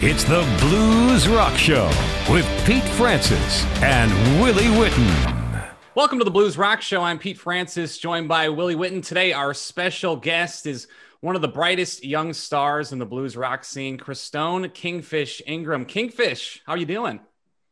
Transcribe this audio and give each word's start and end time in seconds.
It's 0.00 0.24
the 0.24 0.46
Blues 0.60 1.26
Rock 1.26 1.56
Show 1.56 1.86
with 2.30 2.46
Pete 2.66 2.84
Francis 2.84 3.64
and 3.82 4.12
Willie 4.42 4.64
Witten. 4.64 5.72
Welcome 5.94 6.18
to 6.18 6.24
the 6.24 6.30
Blues 6.30 6.58
Rock 6.58 6.82
Show. 6.82 7.00
I'm 7.00 7.18
Pete 7.18 7.38
Francis, 7.38 7.96
joined 7.96 8.28
by 8.28 8.50
Willie 8.50 8.74
Witten. 8.74 9.02
Today, 9.02 9.32
our 9.32 9.54
special 9.54 10.14
guest 10.14 10.66
is 10.66 10.86
one 11.20 11.34
of 11.34 11.40
the 11.40 11.48
brightest 11.48 12.04
young 12.04 12.34
stars 12.34 12.92
in 12.92 12.98
the 12.98 13.06
blues 13.06 13.38
rock 13.38 13.64
scene, 13.64 13.96
Christone 13.96 14.70
Kingfish 14.74 15.40
Ingram. 15.46 15.86
Kingfish, 15.86 16.60
how 16.66 16.74
are 16.74 16.78
you 16.78 16.84
doing? 16.84 17.18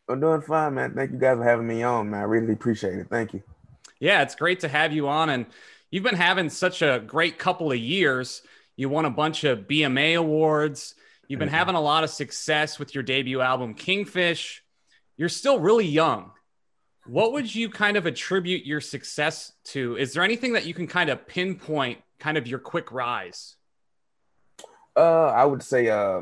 I'm 0.09 0.19
doing 0.19 0.41
fine, 0.41 0.73
man. 0.73 0.95
Thank 0.95 1.11
you 1.11 1.19
guys 1.19 1.37
for 1.37 1.45
having 1.45 1.67
me 1.67 1.83
on, 1.83 2.09
man. 2.09 2.21
I 2.21 2.25
really 2.25 2.55
appreciate 2.55 2.95
it. 2.95 3.09
Thank 3.11 3.35
you. 3.35 3.43
Yeah, 4.01 4.23
it's 4.23 4.35
great 4.35 4.61
to 4.61 4.69
have 4.69 4.95
you 4.95 5.09
on. 5.09 5.29
And 5.29 5.45
you've 5.91 6.05
been 6.05 6.15
having 6.15 6.49
such 6.49 6.81
a 6.81 7.05
great 7.07 7.39
couple 7.39 7.71
of 7.71 7.77
years. 7.77 8.41
You 8.77 8.89
won 8.89 9.05
a 9.05 9.11
bunch 9.11 9.45
of 9.45 9.69
BMA 9.69 10.17
awards 10.19 10.95
You've 11.29 11.41
been 11.41 11.49
having 11.49 11.75
a 11.75 11.81
lot 11.81 12.05
of 12.05 12.11
success 12.11 12.79
with 12.79 12.95
your 12.95 13.03
debut 13.03 13.41
album, 13.41 13.75
Kingfish. 13.75 14.63
You're 15.17 15.29
still 15.29 15.59
really 15.59 15.87
young. 15.87 16.33
What 17.07 17.33
would 17.33 17.55
you 17.55 17.69
kind 17.69 17.97
of 17.97 18.07
attribute 18.07 18.65
your 18.65 18.81
success 18.81 19.53
to? 19.67 19.97
Is 19.97 20.13
there 20.13 20.23
anything 20.23 20.55
that 20.55 20.67
you 20.67 20.75
can 20.75 20.87
kind 20.87 21.11
of 21.11 21.27
pinpoint, 21.27 21.99
kind 22.19 22.37
of 22.37 22.47
your 22.47 22.59
quick 22.59 22.93
rise? 22.93 23.57
Uh, 24.97 25.27
I 25.27 25.45
would 25.45 25.63
say, 25.63 25.89
uh, 25.89 26.21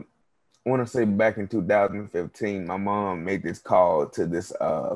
I 0.67 0.71
want 0.71 0.85
to 0.85 0.91
say 0.91 1.05
back 1.05 1.37
in 1.37 1.49
2015, 1.49 2.67
my 2.67 2.77
mom 2.77 3.25
made 3.25 3.43
this 3.43 3.59
call 3.59 4.07
to 4.07 4.27
this 4.27 4.53
uh 4.61 4.95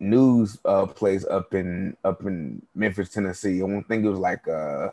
news 0.00 0.58
uh 0.64 0.84
place 0.84 1.24
up 1.24 1.54
in 1.54 1.96
up 2.04 2.22
in 2.22 2.62
Memphis, 2.74 3.10
Tennessee. 3.10 3.62
I 3.62 3.66
don't 3.66 3.86
think 3.86 4.04
it 4.04 4.08
was 4.08 4.18
like 4.18 4.48
uh, 4.48 4.90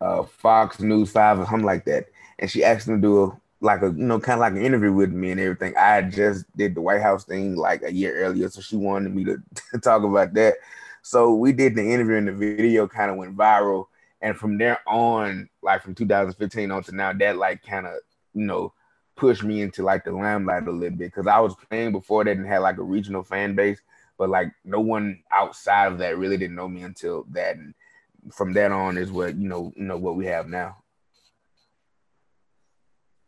uh 0.00 0.22
Fox 0.22 0.80
News 0.80 1.10
Five 1.10 1.40
or 1.40 1.46
something 1.46 1.66
like 1.66 1.84
that 1.86 2.06
and 2.38 2.50
she 2.50 2.64
asked 2.64 2.88
him 2.88 3.00
to 3.00 3.02
do 3.02 3.22
a 3.24 3.40
like 3.60 3.82
a 3.82 3.86
you 3.86 4.04
know 4.04 4.20
kind 4.20 4.34
of 4.34 4.40
like 4.40 4.52
an 4.52 4.64
interview 4.64 4.92
with 4.92 5.10
me 5.10 5.30
and 5.30 5.40
everything. 5.40 5.74
I 5.76 6.02
just 6.02 6.44
did 6.56 6.74
the 6.74 6.82
White 6.82 7.00
House 7.00 7.24
thing 7.24 7.56
like 7.56 7.82
a 7.82 7.92
year 7.92 8.14
earlier, 8.16 8.48
so 8.48 8.60
she 8.60 8.76
wanted 8.76 9.14
me 9.14 9.24
to, 9.24 9.42
to 9.72 9.78
talk 9.82 10.02
about 10.02 10.34
that. 10.34 10.54
So 11.02 11.34
we 11.34 11.52
did 11.52 11.74
the 11.74 11.82
interview 11.82 12.16
and 12.16 12.28
the 12.28 12.32
video 12.32 12.86
kind 12.86 13.10
of 13.10 13.16
went 13.16 13.36
viral. 13.36 13.86
And 14.20 14.36
from 14.36 14.56
there 14.56 14.78
on, 14.86 15.50
like 15.62 15.82
from 15.82 15.94
2015 15.94 16.70
on 16.70 16.82
to 16.84 16.94
now, 16.94 17.12
that 17.12 17.36
like 17.36 17.62
kind 17.62 17.86
of 17.86 17.94
you 18.34 18.44
know 18.44 18.72
pushed 19.16 19.44
me 19.44 19.62
into 19.62 19.82
like 19.82 20.04
the 20.04 20.12
limelight 20.12 20.66
a 20.66 20.70
little 20.70 20.96
bit 20.96 20.98
because 20.98 21.26
I 21.26 21.40
was 21.40 21.54
playing 21.68 21.92
before 21.92 22.24
that 22.24 22.36
and 22.36 22.46
had 22.46 22.58
like 22.58 22.78
a 22.78 22.82
regional 22.82 23.22
fan 23.22 23.54
base, 23.54 23.80
but 24.18 24.28
like 24.28 24.52
no 24.64 24.80
one 24.80 25.22
outside 25.32 25.92
of 25.92 25.98
that 25.98 26.18
really 26.18 26.36
didn't 26.36 26.56
know 26.56 26.68
me 26.68 26.82
until 26.82 27.24
that. 27.30 27.56
And 27.56 27.74
from 28.32 28.52
that 28.54 28.72
on 28.72 28.96
is 28.98 29.10
what 29.10 29.36
you 29.36 29.48
know 29.48 29.72
you 29.76 29.84
know 29.84 29.96
what 29.96 30.16
we 30.16 30.26
have 30.26 30.48
now. 30.48 30.76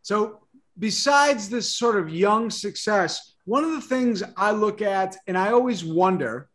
So, 0.07 0.39
besides 0.79 1.49
this 1.49 1.75
sort 1.75 1.97
of 1.97 2.09
young 2.09 2.49
success, 2.49 3.35
one 3.45 3.65
of 3.65 3.73
the 3.73 3.81
things 3.81 4.23
I 4.37 4.53
look 4.53 4.81
at 4.81 5.17
and 5.27 5.37
I 5.37 5.51
always 5.51 5.85
wonder 5.85 6.49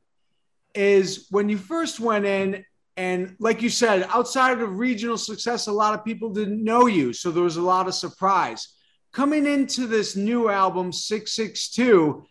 is 0.74 1.28
when 1.32 1.50
you 1.50 1.58
first 1.58 2.00
went 2.00 2.24
in, 2.24 2.64
and 2.96 3.36
like 3.40 3.62
you 3.62 3.68
said, 3.68 4.08
outside 4.08 4.62
of 4.62 4.78
regional 4.78 5.18
success, 5.18 5.68
a 5.68 5.74
lot 5.74 5.94
of 5.94 6.06
people 6.06 6.30
didn't 6.30 6.64
know 6.64 6.86
you. 6.86 7.12
So, 7.12 7.30
there 7.30 7.44
was 7.44 7.58
a 7.58 7.62
lot 7.62 7.90
of 7.90 7.94
surprise. 7.94 8.70
Coming 9.12 9.46
into 9.46 9.86
this 9.86 10.16
new 10.16 10.48
album, 10.48 10.94
662, 10.94 12.26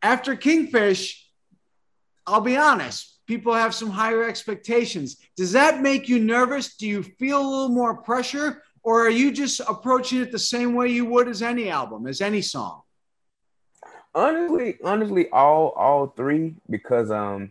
after 0.00 0.34
Kingfish, 0.34 1.28
I'll 2.26 2.40
be 2.40 2.56
honest, 2.56 3.20
people 3.26 3.52
have 3.52 3.74
some 3.74 3.90
higher 3.90 4.24
expectations. 4.24 5.18
Does 5.36 5.52
that 5.52 5.82
make 5.82 6.08
you 6.08 6.20
nervous? 6.20 6.74
Do 6.76 6.88
you 6.88 7.02
feel 7.02 7.38
a 7.38 7.50
little 7.50 7.68
more 7.68 7.98
pressure? 7.98 8.62
Or 8.82 9.06
are 9.06 9.10
you 9.10 9.32
just 9.32 9.60
approaching 9.60 10.20
it 10.20 10.32
the 10.32 10.38
same 10.38 10.74
way 10.74 10.88
you 10.88 11.04
would 11.06 11.28
as 11.28 11.42
any 11.42 11.70
album, 11.70 12.06
as 12.06 12.20
any 12.20 12.42
song? 12.42 12.82
Honestly, 14.14 14.78
honestly, 14.84 15.28
all 15.30 15.68
all 15.70 16.08
three 16.08 16.54
because 16.68 17.10
um, 17.10 17.50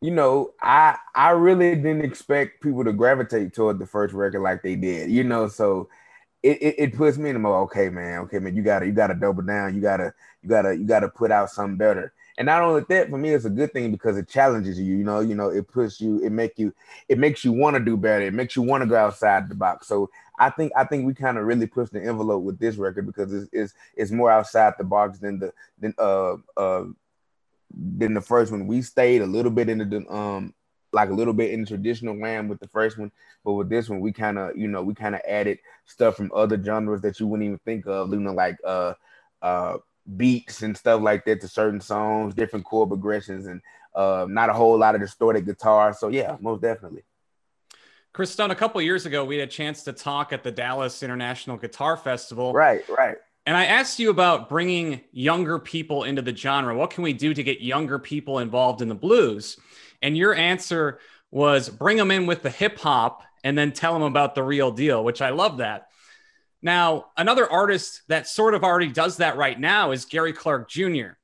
you 0.00 0.10
know, 0.10 0.52
I 0.60 0.96
I 1.14 1.30
really 1.30 1.74
didn't 1.76 2.04
expect 2.04 2.60
people 2.60 2.84
to 2.84 2.92
gravitate 2.92 3.54
toward 3.54 3.78
the 3.78 3.86
first 3.86 4.12
record 4.12 4.40
like 4.40 4.62
they 4.62 4.74
did, 4.74 5.10
you 5.10 5.24
know, 5.24 5.48
so 5.48 5.88
it, 6.42 6.60
it, 6.60 6.74
it 6.78 6.96
puts 6.96 7.18
me 7.18 7.30
in 7.30 7.36
the 7.36 7.40
mode, 7.40 7.62
okay, 7.64 7.88
man, 7.88 8.18
okay, 8.20 8.40
man, 8.40 8.56
you 8.56 8.62
gotta 8.62 8.84
you 8.86 8.92
gotta 8.92 9.14
double 9.14 9.42
down, 9.42 9.74
you 9.74 9.80
gotta 9.80 10.12
you 10.42 10.48
gotta 10.48 10.76
you 10.76 10.84
gotta 10.84 11.08
put 11.08 11.30
out 11.30 11.50
something 11.50 11.76
better. 11.76 12.12
And 12.38 12.46
not 12.46 12.62
only 12.62 12.82
that, 12.88 13.10
for 13.10 13.18
me, 13.18 13.30
it's 13.30 13.44
a 13.44 13.50
good 13.50 13.72
thing 13.72 13.90
because 13.90 14.16
it 14.16 14.28
challenges 14.28 14.80
you. 14.80 14.96
You 14.96 15.04
know, 15.04 15.20
you 15.20 15.34
know, 15.34 15.50
it 15.50 15.68
puts 15.68 16.00
you, 16.00 16.24
it 16.24 16.30
make 16.30 16.58
you, 16.58 16.72
it 17.08 17.18
makes 17.18 17.44
you 17.44 17.52
want 17.52 17.76
to 17.76 17.84
do 17.84 17.96
better. 17.96 18.24
It 18.24 18.34
makes 18.34 18.56
you 18.56 18.62
want 18.62 18.82
to 18.82 18.88
go 18.88 18.96
outside 18.96 19.48
the 19.48 19.54
box. 19.54 19.86
So 19.86 20.10
I 20.38 20.50
think 20.50 20.72
I 20.74 20.84
think 20.84 21.06
we 21.06 21.14
kind 21.14 21.38
of 21.38 21.44
really 21.44 21.66
pushed 21.66 21.92
the 21.92 22.02
envelope 22.02 22.42
with 22.42 22.58
this 22.58 22.76
record 22.76 23.06
because 23.06 23.32
it's, 23.32 23.48
it's 23.52 23.74
it's 23.96 24.10
more 24.10 24.30
outside 24.30 24.74
the 24.78 24.84
box 24.84 25.18
than 25.18 25.38
the 25.38 25.52
than 25.78 25.94
uh 25.98 26.36
uh 26.56 26.84
than 27.70 28.14
the 28.14 28.20
first 28.20 28.50
one. 28.50 28.66
We 28.66 28.82
stayed 28.82 29.22
a 29.22 29.26
little 29.26 29.52
bit 29.52 29.68
in 29.68 29.78
the 29.78 30.12
um 30.12 30.54
like 30.92 31.10
a 31.10 31.14
little 31.14 31.32
bit 31.32 31.52
in 31.52 31.64
traditional 31.64 32.18
land 32.18 32.50
with 32.50 32.60
the 32.60 32.68
first 32.68 32.98
one, 32.98 33.10
but 33.44 33.52
with 33.52 33.68
this 33.68 33.88
one, 33.88 34.00
we 34.00 34.12
kind 34.12 34.38
of 34.38 34.56
you 34.56 34.68
know 34.68 34.82
we 34.82 34.94
kind 34.94 35.14
of 35.14 35.20
added 35.28 35.58
stuff 35.86 36.16
from 36.16 36.32
other 36.34 36.62
genres 36.62 37.02
that 37.02 37.20
you 37.20 37.26
wouldn't 37.26 37.46
even 37.46 37.58
think 37.58 37.86
of, 37.86 38.12
you 38.12 38.20
know, 38.20 38.32
like 38.32 38.56
uh 38.64 38.94
uh 39.42 39.78
beats 40.16 40.62
and 40.62 40.76
stuff 40.76 41.00
like 41.00 41.24
that 41.24 41.40
to 41.40 41.48
certain 41.48 41.80
songs, 41.80 42.34
different 42.34 42.64
chord 42.64 42.88
progressions, 42.88 43.46
and 43.46 43.60
uh, 43.94 44.26
not 44.28 44.50
a 44.50 44.52
whole 44.52 44.78
lot 44.78 44.94
of 44.94 45.00
distorted 45.00 45.46
guitar. 45.46 45.92
So 45.92 46.08
yeah, 46.08 46.36
most 46.40 46.62
definitely. 46.62 47.02
Christone, 48.14 48.50
a 48.50 48.54
couple 48.54 48.80
years 48.82 49.06
ago, 49.06 49.24
we 49.24 49.38
had 49.38 49.48
a 49.48 49.50
chance 49.50 49.84
to 49.84 49.92
talk 49.92 50.32
at 50.32 50.42
the 50.42 50.50
Dallas 50.50 51.02
International 51.02 51.56
Guitar 51.56 51.96
Festival. 51.96 52.52
Right, 52.52 52.86
right. 52.88 53.16
And 53.46 53.56
I 53.56 53.64
asked 53.64 53.98
you 53.98 54.10
about 54.10 54.48
bringing 54.48 55.00
younger 55.12 55.58
people 55.58 56.04
into 56.04 56.22
the 56.22 56.36
genre. 56.36 56.76
What 56.76 56.90
can 56.90 57.02
we 57.02 57.12
do 57.12 57.32
to 57.32 57.42
get 57.42 57.60
younger 57.60 57.98
people 57.98 58.38
involved 58.38 58.82
in 58.82 58.88
the 58.88 58.94
blues? 58.94 59.56
And 60.02 60.16
your 60.16 60.34
answer 60.34 60.98
was 61.30 61.68
bring 61.68 61.96
them 61.96 62.10
in 62.10 62.26
with 62.26 62.42
the 62.42 62.50
hip 62.50 62.78
hop 62.78 63.22
and 63.42 63.56
then 63.56 63.72
tell 63.72 63.94
them 63.94 64.02
about 64.02 64.34
the 64.34 64.42
real 64.42 64.70
deal, 64.70 65.02
which 65.02 65.22
I 65.22 65.30
love 65.30 65.56
that. 65.56 65.88
Now, 66.62 67.06
another 67.16 67.50
artist 67.50 68.02
that 68.08 68.28
sort 68.28 68.54
of 68.54 68.62
already 68.62 68.88
does 68.88 69.16
that 69.16 69.36
right 69.36 69.58
now 69.58 69.90
is 69.90 70.04
Gary 70.04 70.32
Clark 70.32 70.70
Jr. 70.70 71.16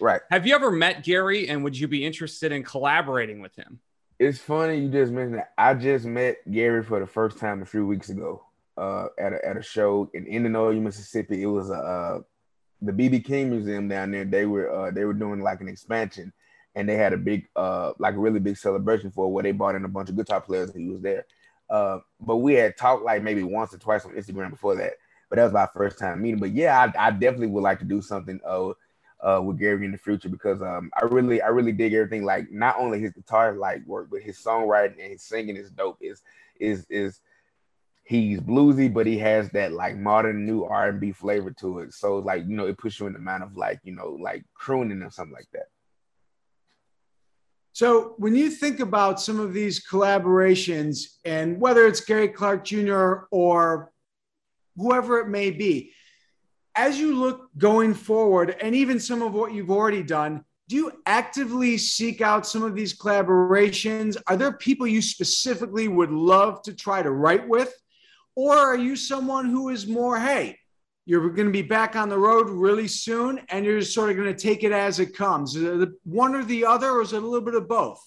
Right. 0.00 0.22
Have 0.30 0.46
you 0.46 0.54
ever 0.54 0.70
met 0.70 1.04
Gary 1.04 1.48
and 1.48 1.62
would 1.64 1.78
you 1.78 1.86
be 1.86 2.04
interested 2.04 2.52
in 2.52 2.62
collaborating 2.62 3.40
with 3.40 3.54
him? 3.54 3.80
It's 4.18 4.38
funny 4.38 4.78
you 4.78 4.88
just 4.88 5.12
mentioned 5.12 5.38
that. 5.38 5.52
I 5.58 5.74
just 5.74 6.06
met 6.06 6.38
Gary 6.50 6.82
for 6.82 7.00
the 7.00 7.06
first 7.06 7.38
time 7.38 7.60
a 7.60 7.66
few 7.66 7.86
weeks 7.86 8.08
ago 8.08 8.42
uh, 8.78 9.08
at 9.18 9.34
a 9.34 9.46
at 9.46 9.56
a 9.58 9.62
show 9.62 10.10
in 10.14 10.26
Indianola, 10.26 10.74
Mississippi. 10.74 11.42
It 11.42 11.46
was 11.46 11.70
a 11.70 11.74
uh, 11.74 12.20
the 12.80 12.92
BB 12.92 13.24
King 13.24 13.50
Museum 13.50 13.88
down 13.88 14.10
there. 14.10 14.24
They 14.24 14.46
were 14.46 14.70
uh, 14.70 14.90
they 14.90 15.04
were 15.04 15.12
doing 15.12 15.40
like 15.40 15.60
an 15.60 15.68
expansion, 15.68 16.32
and 16.74 16.88
they 16.88 16.96
had 16.96 17.12
a 17.12 17.18
big 17.18 17.46
uh, 17.56 17.92
like 17.98 18.14
a 18.14 18.18
really 18.18 18.40
big 18.40 18.56
celebration 18.56 19.10
for 19.10 19.30
where 19.30 19.42
they 19.42 19.52
brought 19.52 19.74
in 19.74 19.84
a 19.84 19.88
bunch 19.88 20.08
of 20.08 20.16
guitar 20.16 20.40
players. 20.40 20.70
And 20.70 20.82
he 20.82 20.88
was 20.88 21.02
there, 21.02 21.26
uh, 21.70 21.98
but 22.20 22.36
we 22.36 22.54
had 22.54 22.76
talked 22.76 23.04
like 23.04 23.22
maybe 23.22 23.42
once 23.42 23.74
or 23.74 23.78
twice 23.78 24.04
on 24.04 24.12
Instagram 24.12 24.50
before 24.50 24.76
that. 24.76 24.94
But 25.28 25.36
that 25.36 25.44
was 25.44 25.52
my 25.52 25.68
first 25.74 25.98
time 25.98 26.22
meeting. 26.22 26.38
But 26.38 26.52
yeah, 26.52 26.90
I, 26.96 27.08
I 27.08 27.10
definitely 27.10 27.48
would 27.48 27.62
like 27.62 27.80
to 27.80 27.84
do 27.84 28.00
something. 28.00 28.40
Uh, 28.46 28.72
uh, 29.20 29.40
with 29.42 29.58
Gary 29.58 29.84
in 29.84 29.92
the 29.92 29.98
future 29.98 30.28
because 30.28 30.62
um, 30.62 30.90
I 30.94 31.04
really 31.04 31.40
I 31.40 31.48
really 31.48 31.72
dig 31.72 31.94
everything 31.94 32.24
like 32.24 32.50
not 32.50 32.76
only 32.78 33.00
his 33.00 33.12
guitar 33.12 33.54
like 33.54 33.84
work 33.86 34.08
but 34.10 34.20
his 34.20 34.38
songwriting 34.38 35.00
and 35.00 35.12
his 35.12 35.22
singing 35.22 35.56
is 35.56 35.70
dope 35.70 35.98
is 36.00 36.22
is 36.60 36.86
is 36.90 37.20
he's 38.04 38.40
bluesy 38.40 38.92
but 38.92 39.06
he 39.06 39.18
has 39.18 39.50
that 39.50 39.72
like 39.72 39.96
modern 39.96 40.46
new 40.46 40.64
R&B 40.64 41.12
flavor 41.12 41.50
to 41.50 41.80
it 41.80 41.92
so 41.92 42.18
like 42.18 42.46
you 42.46 42.56
know 42.56 42.66
it 42.66 42.78
puts 42.78 43.00
you 43.00 43.06
in 43.06 43.14
the 43.14 43.18
mind 43.18 43.42
of 43.42 43.56
like 43.56 43.80
you 43.82 43.92
know 43.92 44.16
like 44.20 44.44
crooning 44.54 45.02
or 45.02 45.10
something 45.10 45.34
like 45.34 45.50
that. 45.52 45.65
So 47.76 48.14
when 48.16 48.34
you 48.34 48.48
think 48.48 48.80
about 48.80 49.20
some 49.20 49.38
of 49.38 49.52
these 49.52 49.86
collaborations 49.86 51.18
and 51.26 51.60
whether 51.60 51.86
it's 51.86 52.00
Gary 52.00 52.28
Clark 52.28 52.64
Jr. 52.64 53.24
or 53.30 53.92
whoever 54.76 55.20
it 55.20 55.28
may 55.28 55.50
be, 55.50 55.92
as 56.74 56.98
you 56.98 57.14
look 57.14 57.50
going 57.58 57.92
forward, 57.92 58.56
and 58.62 58.74
even 58.74 58.98
some 58.98 59.20
of 59.20 59.34
what 59.34 59.52
you've 59.52 59.70
already 59.70 60.02
done, 60.02 60.42
do 60.70 60.76
you 60.76 61.02
actively 61.04 61.76
seek 61.76 62.22
out 62.22 62.46
some 62.46 62.62
of 62.62 62.74
these 62.74 62.96
collaborations? 62.96 64.16
Are 64.26 64.38
there 64.38 64.52
people 64.52 64.86
you 64.86 65.02
specifically 65.02 65.86
would 65.86 66.10
love 66.10 66.62
to 66.62 66.72
try 66.72 67.02
to 67.02 67.10
write 67.10 67.46
with? 67.46 67.74
Or 68.36 68.56
are 68.56 68.78
you 68.78 68.96
someone 68.96 69.50
who 69.50 69.68
is 69.68 69.86
more, 69.86 70.18
hey, 70.18 70.58
you're 71.06 71.30
going 71.30 71.46
to 71.46 71.52
be 71.52 71.62
back 71.62 71.96
on 71.96 72.08
the 72.08 72.18
road 72.18 72.50
really 72.50 72.88
soon 72.88 73.40
and 73.48 73.64
you're 73.64 73.80
just 73.80 73.94
sort 73.94 74.10
of 74.10 74.16
going 74.16 74.32
to 74.32 74.38
take 74.38 74.64
it 74.64 74.72
as 74.72 75.00
it 75.00 75.16
comes? 75.16 75.56
It 75.56 75.88
one 76.04 76.34
or 76.34 76.44
the 76.44 76.66
other, 76.66 76.90
or 76.90 77.02
is 77.02 77.12
it 77.12 77.22
a 77.22 77.26
little 77.26 77.44
bit 77.44 77.54
of 77.54 77.66
both? 77.68 78.00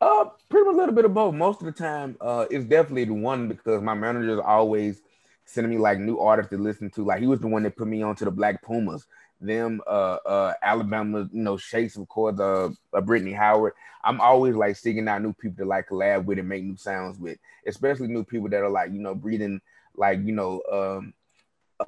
Uh, 0.00 0.26
pretty 0.48 0.64
much 0.66 0.74
a 0.74 0.78
little 0.78 0.94
bit 0.94 1.04
of 1.04 1.14
both. 1.14 1.34
Most 1.34 1.60
of 1.60 1.66
the 1.66 1.72
time, 1.72 2.16
uh, 2.20 2.46
it's 2.50 2.64
definitely 2.64 3.04
the 3.04 3.14
one 3.14 3.48
because 3.48 3.82
my 3.82 3.94
manager 3.94 4.34
is 4.34 4.40
always– 4.40 5.00
sending 5.44 5.70
me 5.70 5.78
like 5.78 5.98
new 5.98 6.18
artists 6.18 6.50
to 6.50 6.58
listen 6.58 6.90
to. 6.90 7.04
Like 7.04 7.20
he 7.20 7.26
was 7.26 7.40
the 7.40 7.46
one 7.46 7.62
that 7.64 7.76
put 7.76 7.88
me 7.88 8.02
on 8.02 8.16
to 8.16 8.24
the 8.24 8.30
Black 8.30 8.62
Pumas, 8.62 9.06
them 9.40 9.80
uh 9.86 10.18
uh 10.26 10.54
Alabama, 10.62 11.28
you 11.32 11.42
know, 11.42 11.56
Shakes 11.56 11.96
of 11.96 12.08
course, 12.08 12.38
uh, 12.40 12.70
uh 12.92 13.00
Brittany 13.00 13.32
Howard. 13.32 13.74
I'm 14.02 14.20
always 14.20 14.54
like 14.54 14.76
seeking 14.76 15.08
out 15.08 15.22
new 15.22 15.32
people 15.32 15.64
to 15.64 15.68
like 15.68 15.88
collab 15.88 16.24
with 16.24 16.38
and 16.38 16.48
make 16.48 16.64
new 16.64 16.76
sounds 16.76 17.18
with, 17.18 17.38
especially 17.66 18.08
new 18.08 18.24
people 18.24 18.48
that 18.50 18.62
are 18.62 18.70
like, 18.70 18.92
you 18.92 19.00
know, 19.00 19.14
breathing 19.14 19.60
like, 19.96 20.20
you 20.24 20.32
know, 20.32 20.62
um 20.70 21.14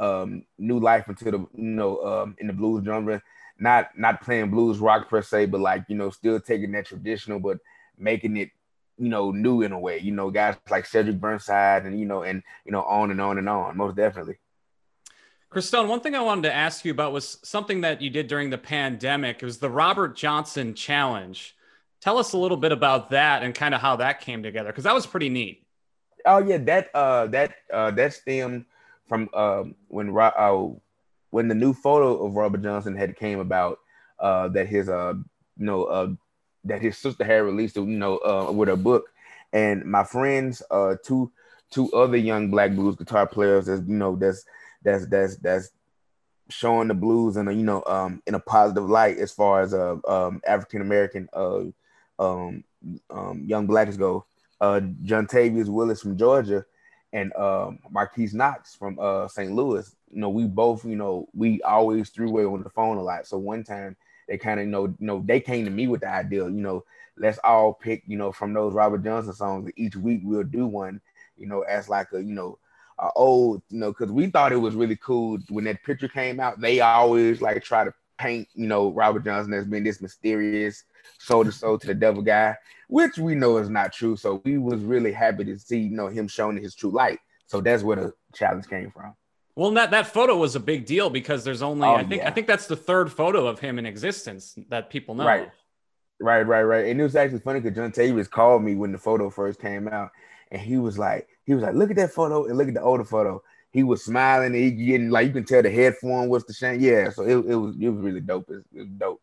um, 0.01 0.45
new 0.59 0.79
life 0.79 1.09
into 1.09 1.25
the 1.25 1.39
you 1.39 1.49
know 1.55 2.03
um, 2.03 2.37
in 2.39 2.47
the 2.47 2.53
blues 2.53 2.85
genre. 2.85 3.23
Not 3.59 3.97
not 3.97 4.21
playing 4.21 4.51
blues 4.51 4.79
rock 4.79 5.09
per 5.09 5.23
se, 5.23 5.47
but 5.47 5.61
like 5.61 5.85
you 5.89 5.97
know 5.97 6.11
still 6.11 6.41
taking 6.41 6.73
that 6.73 6.87
traditional, 6.87 7.41
but 7.41 7.59
making 7.99 8.37
it 8.37 8.51
you 8.99 9.09
know 9.09 9.31
new 9.31 9.63
in 9.63 9.73
a 9.73 9.79
way. 9.79 9.99
You 9.99 10.13
know 10.13 10.31
guys 10.31 10.57
like 10.71 10.87
Cedric 10.87 11.19
Burnside 11.21 11.85
and 11.85 11.99
you 11.99 12.07
know 12.07 12.23
and 12.23 12.43
you 12.65 12.73
know 12.73 12.83
on 12.83 13.11
and 13.11 13.21
on 13.21 13.39
and 13.39 13.49
on. 13.49 13.77
Most 13.77 13.97
definitely. 13.97 14.37
Christone, 15.51 15.89
one 15.89 16.01
thing 16.01 16.15
I 16.15 16.21
wanted 16.21 16.43
to 16.43 16.53
ask 16.53 16.85
you 16.85 16.91
about 16.91 17.13
was 17.13 17.39
something 17.43 17.83
that 17.83 18.03
you 18.03 18.11
did 18.11 18.27
during 18.27 18.51
the 18.51 18.59
pandemic. 18.59 19.43
It 19.43 19.45
was 19.45 19.59
the 19.59 19.71
Robert 19.71 20.17
Johnson 20.17 20.75
Challenge. 20.75 21.57
Tell 22.01 22.19
us 22.19 22.33
a 22.35 22.39
little 22.39 22.57
bit 22.57 22.73
about 22.73 23.11
that 23.11 23.43
and 23.43 23.55
kind 23.55 23.75
of 23.75 23.81
how 23.81 23.97
that 23.97 24.21
came 24.21 24.43
together 24.43 24.69
because 24.69 24.85
that 24.85 24.95
was 24.95 25.07
pretty 25.07 25.29
neat. 25.29 25.65
Oh 26.27 26.39
yeah, 26.39 26.59
that 26.59 26.91
uh 26.95 27.27
that 27.29 27.55
uh 27.73 27.91
that 27.93 28.13
stemmed 28.13 28.67
from 29.07 29.29
uh, 29.33 29.65
when 29.89 30.17
uh, 30.17 30.67
when 31.31 31.49
the 31.49 31.55
new 31.55 31.73
photo 31.73 32.25
of 32.25 32.35
Robert 32.35 32.63
Johnson 32.63 32.97
had 32.97 33.17
came 33.17 33.39
about 33.41 33.79
uh 34.19 34.49
that 34.49 34.67
his 34.67 34.89
uh 34.89 35.13
you 35.57 35.67
know 35.67 35.85
uh 35.85 36.09
that 36.65 36.81
his 36.81 36.97
sister 36.97 37.25
had 37.25 37.43
released 37.43 37.77
you 37.77 37.85
know 37.85 38.19
uh 38.19 38.51
with 38.51 38.69
a 38.69 38.77
book 38.77 39.11
and 39.53 39.85
my 39.85 40.05
friends 40.05 40.63
uh 40.71 40.95
two 41.05 41.31
two 41.71 41.91
other 41.93 42.17
young 42.17 42.51
black 42.51 42.73
blues 42.73 42.97
guitar 42.97 43.27
players 43.27 43.69
as 43.69 43.81
you 43.87 43.95
know 43.95 44.17
that's 44.17 44.45
that's 44.83 45.07
that's 45.07 45.37
that's 45.37 45.71
showing 46.49 46.89
the 46.89 46.95
blues 46.95 47.37
in 47.37 47.49
a 47.49 47.53
you 47.53 47.65
know 47.65 47.83
um 47.87 48.23
in 48.27 48.35
a 48.35 48.41
positive 48.41 48.89
light 48.89 49.19
as 49.19 49.33
far 49.33 49.63
as 49.63 49.75
uh 49.75 49.97
um 50.09 50.41
African 50.47 50.81
American 50.81 51.29
uh 51.33 51.63
um 52.19 52.65
um 53.11 53.45
young 53.47 53.67
blacks 53.67 53.97
go. 53.97 54.25
Uh 54.61 54.81
Jontavious 55.05 55.69
Willis 55.69 56.01
from 56.01 56.17
Georgia 56.17 56.65
and 57.13 57.35
um 57.37 57.79
Marquise 57.91 58.35
Knox 58.35 58.75
from 58.75 58.99
uh 59.01 59.29
St. 59.29 59.53
Louis. 59.53 59.95
You 60.13 60.21
know, 60.21 60.31
we 60.31 60.45
both, 60.45 60.85
you 60.85 60.97
know, 60.97 61.29
we 61.35 61.61
always 61.63 62.11
threw 62.11 62.29
away 62.29 62.45
on 62.45 62.63
the 62.63 62.71
phone 62.71 62.97
a 62.97 63.03
lot. 63.03 63.27
So 63.27 63.39
one 63.39 63.65
time 63.65 63.97
they 64.29 64.39
kind 64.39 64.61
of 64.61 64.67
you 64.67 64.73
know, 64.73 64.87
you 64.87 64.97
know, 65.01 65.23
they 65.25 65.41
came 65.41 65.65
to 65.65 65.71
me 65.71 65.89
with 65.89 66.01
the 66.03 66.09
idea, 66.09 66.45
you 66.45 66.51
know, 66.51 66.85
let's 67.17 67.39
all 67.45 67.73
pick, 67.73 68.03
you 68.07 68.17
know, 68.17 68.33
from 68.33 68.53
those 68.53 68.75
Robert 68.75 69.05
Johnson 69.05 69.33
songs. 69.33 69.71
Each 69.77 69.97
week 69.97 70.21
we'll 70.25 70.45
do 70.45 70.67
one, 70.67 71.01
you 71.37 71.47
know, 71.47 71.63
as 71.63 71.89
like 71.89 72.09
a, 72.13 72.23
you 72.23 72.35
know, 72.35 72.59
uh, 72.99 73.11
old, 73.15 73.63
you 73.71 73.79
know, 73.79 73.93
because 73.93 74.11
we 74.11 74.27
thought 74.29 74.53
it 74.53 74.57
was 74.57 74.75
really 74.75 74.97
cool 74.97 75.39
when 75.49 75.65
that 75.65 75.83
picture 75.85 76.09
came 76.09 76.41
out. 76.41 76.61
They 76.61 76.81
always 76.81 77.41
like 77.41 77.63
try 77.63 77.85
to 77.85 77.93
paint, 78.19 78.49
you 78.55 78.67
know, 78.67 78.91
Robert 78.93 79.25
Johnson 79.25 79.53
as 79.55 79.65
being 79.65 79.85
this 79.85 80.01
mysterious 80.01 80.85
soul 81.19 81.45
to 81.45 81.53
soul 81.53 81.79
to 81.79 81.87
the 81.87 81.95
devil 81.95 82.23
guy, 82.23 82.57
which 82.89 83.19
we 83.19 83.35
know 83.35 83.59
is 83.59 83.69
not 83.69 83.93
true. 83.93 84.17
So 84.17 84.43
we 84.45 84.59
was 84.59 84.83
really 84.83 85.13
happy 85.13 85.45
to 85.45 85.59
see, 85.59 85.81
you 85.81 85.97
know, 85.97 86.09
him 86.09 86.29
showing 86.29 86.57
his 86.57 86.75
true 86.75 86.91
light. 86.91 87.19
So 87.47 87.61
that's 87.61 87.83
where 87.83 87.97
the 87.97 88.13
challenge 88.35 88.69
came 88.69 88.91
from. 88.91 89.15
Well, 89.55 89.71
that 89.73 89.91
that 89.93 90.07
photo 90.09 90.37
was 90.37 90.55
a 90.55 90.61
big 90.61 90.85
deal 90.85 91.09
because 91.09 91.43
there's 91.43 91.63
only 91.63 91.89
oh, 91.89 91.95
I 91.95 92.05
think 92.05 92.23
yeah. 92.23 92.29
I 92.29 92.31
think 92.31 92.47
that's 92.47 92.67
the 92.67 92.77
third 92.77 93.11
photo 93.11 93.47
of 93.47 93.59
him 93.59 93.79
in 93.79 93.87
existence 93.87 94.55
that 94.69 94.91
people 94.91 95.15
know. 95.15 95.25
Right, 95.25 95.51
right, 96.21 96.43
right, 96.43 96.63
right. 96.63 96.87
And 96.87 97.01
it 97.01 97.03
was 97.03 97.17
actually 97.17 97.39
funny 97.39 97.61
because 97.61 97.79
Jontavious 97.79 98.29
called 98.29 98.63
me 98.63 98.75
when 98.75 98.93
the 98.93 98.99
photo 98.99 99.31
first 99.31 99.59
came 99.59 99.89
out, 99.89 100.11
and 100.51 100.61
he 100.61 100.77
was 100.77 100.99
like, 100.99 101.29
he 101.45 101.55
was 101.55 101.63
like, 101.63 101.75
look 101.75 101.91
at 101.91 101.97
that 101.97 102.13
photo 102.13 102.45
and 102.45 102.59
look 102.59 102.69
at 102.69 102.75
the 102.75 102.83
older 102.83 103.05
photo. 103.05 103.43
He 103.77 103.83
was 103.83 104.03
smiling. 104.03 104.47
And 104.47 104.57
he 104.57 104.71
getting 104.71 105.11
like 105.11 105.27
you 105.27 105.33
can 105.35 105.45
tell 105.45 105.63
the 105.63 105.71
head 105.71 105.97
form 105.97 106.31
was 106.31 106.47
the 106.47 106.55
shame. 106.55 106.81
Yeah, 106.81 107.11
so 107.11 107.25
it, 107.25 107.37
it 107.37 107.55
was 107.55 107.77
it 107.79 107.89
was 107.91 108.03
really 108.03 108.23
dope. 108.23 108.49
It, 108.49 108.65
it 108.75 108.81
was 108.81 108.89
dope. 108.97 109.21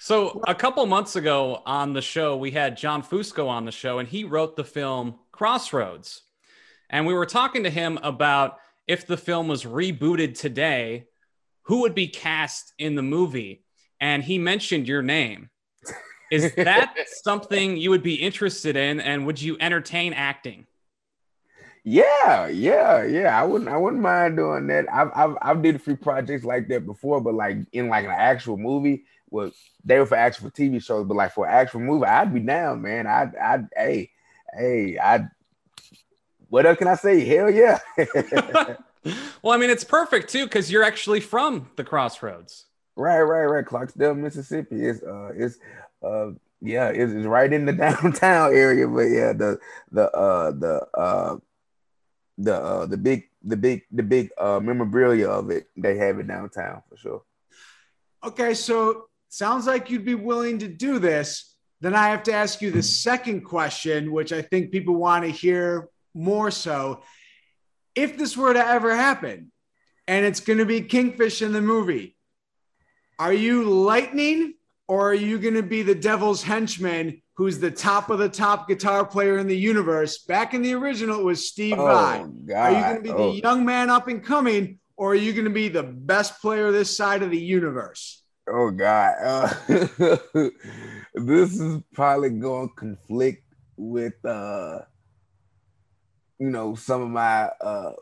So 0.00 0.40
a 0.48 0.54
couple 0.54 0.86
months 0.86 1.14
ago 1.14 1.62
on 1.66 1.92
the 1.92 2.00
show, 2.00 2.38
we 2.38 2.52
had 2.52 2.78
John 2.78 3.02
Fusco 3.02 3.48
on 3.48 3.66
the 3.66 3.70
show, 3.70 3.98
and 3.98 4.08
he 4.08 4.24
wrote 4.24 4.56
the 4.56 4.64
film 4.64 5.16
Crossroads. 5.30 6.22
And 6.88 7.06
we 7.06 7.12
were 7.12 7.26
talking 7.26 7.64
to 7.64 7.70
him 7.70 7.98
about 8.02 8.56
if 8.86 9.06
the 9.06 9.18
film 9.18 9.46
was 9.46 9.64
rebooted 9.64 10.38
today, 10.38 11.04
who 11.64 11.82
would 11.82 11.94
be 11.94 12.08
cast 12.08 12.72
in 12.78 12.94
the 12.94 13.02
movie? 13.02 13.62
And 14.00 14.24
he 14.24 14.38
mentioned 14.38 14.88
your 14.88 15.02
name. 15.02 15.50
Is 16.32 16.54
that 16.54 16.94
something 17.22 17.76
you 17.76 17.90
would 17.90 18.02
be 18.02 18.14
interested 18.14 18.76
in? 18.76 19.00
And 19.00 19.26
would 19.26 19.40
you 19.42 19.58
entertain 19.60 20.14
acting? 20.14 20.66
Yeah, 21.84 22.48
yeah, 22.48 23.04
yeah. 23.04 23.40
I 23.40 23.44
wouldn't 23.44 23.70
I 23.70 23.76
wouldn't 23.76 24.02
mind 24.02 24.36
doing 24.36 24.66
that. 24.66 24.86
I've 24.92 25.10
I've 25.14 25.36
I've 25.40 25.62
did 25.62 25.76
a 25.76 25.78
few 25.78 25.96
projects 25.96 26.44
like 26.44 26.68
that 26.68 26.84
before, 26.86 27.20
but 27.20 27.34
like 27.34 27.58
in 27.72 27.88
like 27.88 28.04
an 28.04 28.10
actual 28.10 28.58
movie, 28.58 29.04
well, 29.30 29.50
they 29.84 29.98
were 29.98 30.06
for 30.06 30.16
actual 30.16 30.50
TV 30.50 30.82
shows, 30.82 31.06
but 31.06 31.16
like 31.16 31.32
for 31.32 31.46
actual 31.46 31.80
movie, 31.80 32.04
I'd 32.04 32.34
be 32.34 32.40
down, 32.40 32.82
man. 32.82 33.06
I'd 33.06 33.34
I'd 33.36 33.68
hey, 33.74 34.10
hey, 34.52 34.98
I 34.98 35.24
what 36.48 36.66
else 36.66 36.78
can 36.78 36.88
I 36.88 36.96
say? 36.96 37.24
Hell 37.24 37.50
yeah. 37.50 37.78
well, 39.42 39.54
I 39.54 39.56
mean, 39.56 39.70
it's 39.70 39.84
perfect 39.84 40.30
too, 40.30 40.44
because 40.44 40.70
you're 40.70 40.84
actually 40.84 41.20
from 41.20 41.70
the 41.76 41.84
crossroads. 41.84 42.66
Right, 42.96 43.20
right, 43.20 43.44
right. 43.44 43.64
Clarksdale, 43.64 44.18
Mississippi. 44.18 44.84
It's 44.84 45.02
uh 45.02 45.30
it's 45.34 45.58
uh 46.02 46.32
yeah, 46.60 46.88
it's, 46.88 47.12
it's 47.12 47.26
right 47.26 47.50
in 47.50 47.64
the 47.64 47.72
downtown 47.72 48.54
area, 48.54 48.86
but 48.86 49.02
yeah, 49.02 49.32
the 49.32 49.58
the 49.90 50.10
uh 50.10 50.50
the 50.50 50.86
uh 50.94 51.36
the 52.44 52.54
uh 52.54 52.86
the 52.86 52.96
big 52.96 53.28
the 53.42 53.56
big 53.56 53.82
the 53.90 54.02
big 54.02 54.30
uh 54.38 54.60
memorabilia 54.60 55.28
of 55.28 55.50
it 55.50 55.68
they 55.76 55.96
have 55.96 56.18
it 56.18 56.26
downtown 56.26 56.82
for 56.88 56.96
sure. 56.96 57.22
Okay 58.24 58.54
so 58.54 59.06
sounds 59.28 59.66
like 59.66 59.90
you'd 59.90 60.04
be 60.04 60.14
willing 60.14 60.58
to 60.58 60.68
do 60.68 60.98
this. 60.98 61.54
Then 61.80 61.94
i 61.94 62.08
have 62.08 62.22
to 62.24 62.32
ask 62.32 62.60
you 62.60 62.70
the 62.70 62.82
second 62.82 63.42
question 63.42 64.12
which 64.12 64.32
i 64.32 64.42
think 64.42 64.70
people 64.70 64.96
want 64.96 65.24
to 65.24 65.30
hear 65.30 65.88
more 66.14 66.50
so. 66.50 67.02
If 67.94 68.18
this 68.18 68.36
were 68.36 68.52
to 68.54 68.66
ever 68.66 68.94
happen 68.94 69.52
and 70.06 70.24
it's 70.24 70.40
going 70.40 70.58
to 70.58 70.66
be 70.66 70.82
kingfish 70.82 71.42
in 71.42 71.52
the 71.52 71.60
movie 71.60 72.16
are 73.18 73.32
you 73.32 73.64
lightning 73.64 74.54
or 74.90 75.08
are 75.08 75.14
you 75.14 75.38
going 75.38 75.54
to 75.54 75.62
be 75.62 75.82
the 75.82 75.94
devil's 75.94 76.42
henchman 76.42 77.22
who's 77.36 77.60
the 77.60 77.70
top 77.70 78.10
of 78.10 78.18
the 78.18 78.28
top 78.28 78.66
guitar 78.66 79.06
player 79.06 79.38
in 79.38 79.46
the 79.46 79.56
universe. 79.56 80.18
Back 80.24 80.52
in 80.52 80.62
the 80.62 80.74
original, 80.74 81.20
it 81.20 81.22
was 81.22 81.48
Steve 81.48 81.78
oh, 81.78 81.86
Vai. 81.86 82.26
God. 82.44 82.56
Are 82.56 82.72
you 82.72 82.80
going 82.82 82.96
to 82.96 83.02
be 83.02 83.10
oh. 83.10 83.32
the 83.32 83.38
young 83.38 83.64
man 83.64 83.88
up 83.88 84.08
and 84.08 84.22
coming, 84.22 84.80
or 84.96 85.12
are 85.12 85.14
you 85.14 85.32
going 85.32 85.44
to 85.44 85.50
be 85.50 85.68
the 85.68 85.84
best 85.84 86.40
player 86.40 86.72
this 86.72 86.94
side 86.94 87.22
of 87.22 87.30
the 87.30 87.38
universe? 87.38 88.24
Oh 88.48 88.72
God, 88.72 89.14
uh, 89.22 89.54
this 91.14 91.60
is 91.60 91.80
probably 91.94 92.30
going 92.30 92.68
to 92.70 92.74
conflict 92.74 93.44
with, 93.76 94.22
uh, 94.24 94.80
you 96.40 96.50
know, 96.50 96.74
some 96.74 97.00
of 97.00 97.10
my 97.10 97.44
uh, 97.60 97.92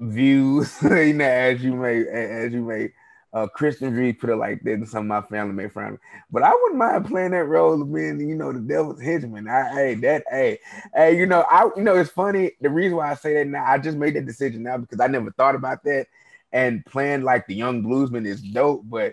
views. 0.00 0.76
you 0.82 1.14
know, 1.14 1.24
as 1.24 1.64
you 1.64 1.74
may, 1.74 2.06
as 2.06 2.52
you 2.52 2.60
may 2.60 2.90
uh, 3.36 3.46
Christian 3.48 3.94
Reed 3.94 4.18
put 4.18 4.30
it 4.30 4.36
like 4.36 4.62
that, 4.62 4.72
and 4.72 4.88
some 4.88 5.10
of 5.10 5.22
my 5.22 5.28
family 5.28 5.52
made 5.52 5.70
fun 5.70 5.84
of 5.84 5.92
me. 5.92 5.98
But 6.30 6.42
I 6.42 6.54
wouldn't 6.54 6.78
mind 6.78 7.04
playing 7.04 7.32
that 7.32 7.44
role 7.44 7.82
of 7.82 7.92
being, 7.92 8.18
you 8.18 8.34
know, 8.34 8.50
the 8.50 8.60
devil's 8.60 8.98
henchman. 8.98 9.46
I, 9.46 9.68
hey, 9.74 9.94
that, 9.96 10.24
hey, 10.30 10.58
hey, 10.94 11.18
you 11.18 11.26
know, 11.26 11.42
I, 11.42 11.68
you 11.76 11.82
know, 11.82 11.96
it's 11.96 12.08
funny. 12.08 12.52
The 12.62 12.70
reason 12.70 12.96
why 12.96 13.10
I 13.10 13.14
say 13.14 13.34
that 13.34 13.46
now, 13.46 13.62
I 13.66 13.76
just 13.76 13.98
made 13.98 14.14
that 14.14 14.24
decision 14.24 14.62
now 14.62 14.78
because 14.78 15.00
I 15.00 15.08
never 15.08 15.30
thought 15.32 15.54
about 15.54 15.84
that. 15.84 16.06
And 16.50 16.86
playing 16.86 17.24
like 17.24 17.46
the 17.46 17.54
young 17.54 17.82
bluesman 17.82 18.26
is 18.26 18.40
dope, 18.40 18.84
but 18.88 19.12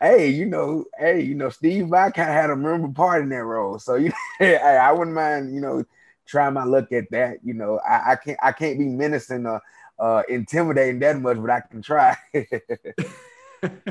hey, 0.00 0.28
you 0.28 0.46
know, 0.46 0.84
hey, 0.96 1.22
you 1.22 1.34
know, 1.34 1.48
Steve 1.48 1.88
Vai 1.88 2.12
kind 2.12 2.30
of 2.30 2.36
had 2.36 2.50
a 2.50 2.56
memorable 2.56 2.94
part 2.94 3.22
in 3.22 3.28
that 3.30 3.42
role. 3.42 3.80
So 3.80 3.94
you, 3.96 4.12
hey, 4.38 4.56
I 4.56 4.92
wouldn't 4.92 5.16
mind, 5.16 5.52
you 5.52 5.60
know, 5.60 5.84
trying 6.26 6.54
my 6.54 6.62
luck 6.62 6.92
at 6.92 7.10
that. 7.10 7.38
You 7.42 7.54
know, 7.54 7.80
I, 7.80 8.12
I 8.12 8.16
can't, 8.16 8.38
I 8.40 8.52
can't 8.52 8.78
be 8.78 8.86
menacing 8.86 9.46
or 9.46 9.60
uh, 9.98 10.22
intimidating 10.28 11.00
that 11.00 11.20
much, 11.20 11.38
but 11.38 11.50
I 11.50 11.60
can 11.60 11.82
try. 11.82 12.16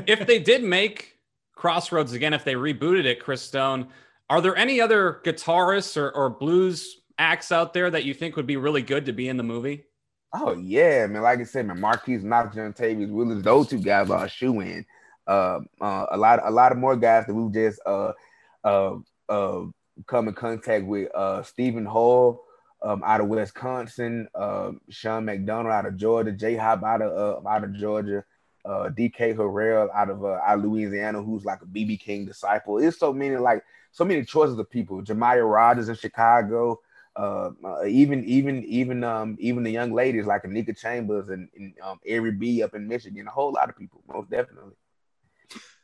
if 0.06 0.26
they 0.26 0.38
did 0.38 0.62
make 0.62 1.18
Crossroads 1.54 2.12
again, 2.12 2.34
if 2.34 2.44
they 2.44 2.54
rebooted 2.54 3.04
it, 3.04 3.22
Christone, 3.22 3.88
are 4.28 4.40
there 4.40 4.56
any 4.56 4.80
other 4.80 5.20
guitarists 5.24 5.96
or, 5.96 6.10
or 6.10 6.30
blues 6.30 7.00
acts 7.18 7.52
out 7.52 7.72
there 7.72 7.90
that 7.90 8.04
you 8.04 8.14
think 8.14 8.36
would 8.36 8.46
be 8.46 8.56
really 8.56 8.82
good 8.82 9.06
to 9.06 9.12
be 9.12 9.28
in 9.28 9.36
the 9.36 9.42
movie? 9.42 9.84
Oh 10.32 10.54
yeah, 10.54 11.06
man. 11.06 11.22
Like 11.22 11.38
I 11.38 11.44
said, 11.44 11.66
man, 11.66 11.80
Marquise 11.80 12.24
Knox, 12.24 12.56
Jontavious 12.56 13.10
Willis, 13.10 13.44
those 13.44 13.68
two 13.68 13.78
guys 13.78 14.10
are 14.10 14.24
a 14.24 14.28
shoe 14.28 14.60
in. 14.60 14.84
Uh, 15.26 15.60
uh, 15.80 16.06
a 16.10 16.16
lot, 16.16 16.40
a 16.44 16.50
lot 16.50 16.72
of 16.72 16.78
more 16.78 16.96
guys 16.96 17.26
that 17.26 17.34
we've 17.34 17.52
just 17.52 17.80
uh, 17.86 18.12
uh, 18.64 18.96
uh, 19.28 19.62
come 20.06 20.28
in 20.28 20.34
contact 20.34 20.84
with. 20.86 21.08
Uh, 21.14 21.42
Stephen 21.44 21.86
Hull 21.86 22.42
um, 22.82 23.02
out 23.04 23.20
of 23.20 23.28
Wisconsin, 23.28 24.28
uh, 24.34 24.72
Sean 24.90 25.24
McDonald 25.24 25.72
out 25.72 25.86
of 25.86 25.96
Georgia, 25.96 26.32
J 26.32 26.56
Hop 26.56 26.82
out 26.82 27.00
of 27.00 27.44
uh, 27.44 27.48
out 27.48 27.64
of 27.64 27.72
Georgia, 27.74 28.24
uh, 28.64 28.88
DK 28.90 29.36
Harrell 29.36 29.88
out 29.94 30.10
of 30.10 30.24
uh, 30.24 30.38
out 30.44 30.58
of 30.58 30.64
Louisiana, 30.64 31.22
who's 31.22 31.44
like 31.44 31.62
a 31.62 31.66
BB 31.66 32.00
King 32.00 32.24
disciple. 32.24 32.78
It's 32.78 32.98
so 32.98 33.12
many 33.12 33.36
like 33.36 33.62
so 33.92 34.04
many 34.04 34.24
choices 34.24 34.58
of 34.58 34.70
people. 34.70 35.02
Jamiah 35.02 35.48
Rogers 35.48 35.88
in 35.88 35.94
Chicago, 35.94 36.80
uh, 37.16 37.50
uh, 37.64 37.84
even 37.84 38.24
even 38.24 38.64
even 38.64 39.04
um 39.04 39.36
even 39.38 39.62
the 39.62 39.70
young 39.70 39.92
ladies 39.92 40.26
like 40.26 40.44
Annika 40.44 40.76
Chambers 40.76 41.28
and, 41.28 41.48
and 41.56 41.74
um, 41.82 42.00
Ari 42.10 42.32
B 42.32 42.62
up 42.62 42.74
in 42.74 42.88
Michigan. 42.88 43.26
A 43.26 43.30
whole 43.30 43.52
lot 43.52 43.68
of 43.68 43.76
people, 43.76 44.02
most 44.08 44.30
definitely. 44.30 44.74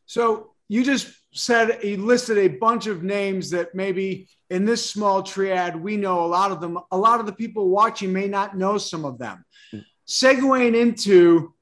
So 0.07 0.53
you 0.69 0.83
just 0.83 1.13
said 1.33 1.85
you 1.85 1.99
listed 1.99 2.39
a 2.39 2.49
bunch 2.49 2.87
of 2.87 3.03
names 3.03 3.51
that 3.51 3.75
maybe 3.75 4.29
in 4.49 4.65
this 4.65 4.89
small 4.89 5.23
triad 5.23 5.77
we 5.77 5.97
know 5.97 6.25
a 6.25 6.27
lot 6.27 6.51
of 6.51 6.61
them. 6.61 6.79
A 6.91 6.97
lot 6.97 7.21
of 7.21 7.27
the 7.27 7.33
people 7.33 7.69
watching 7.69 8.13
may 8.13 8.27
not 8.27 8.57
know 8.57 8.79
some 8.79 9.05
of 9.05 9.19
them. 9.19 9.45
Mm. 9.73 9.85
Segueing 10.09 10.75
into 10.75 11.55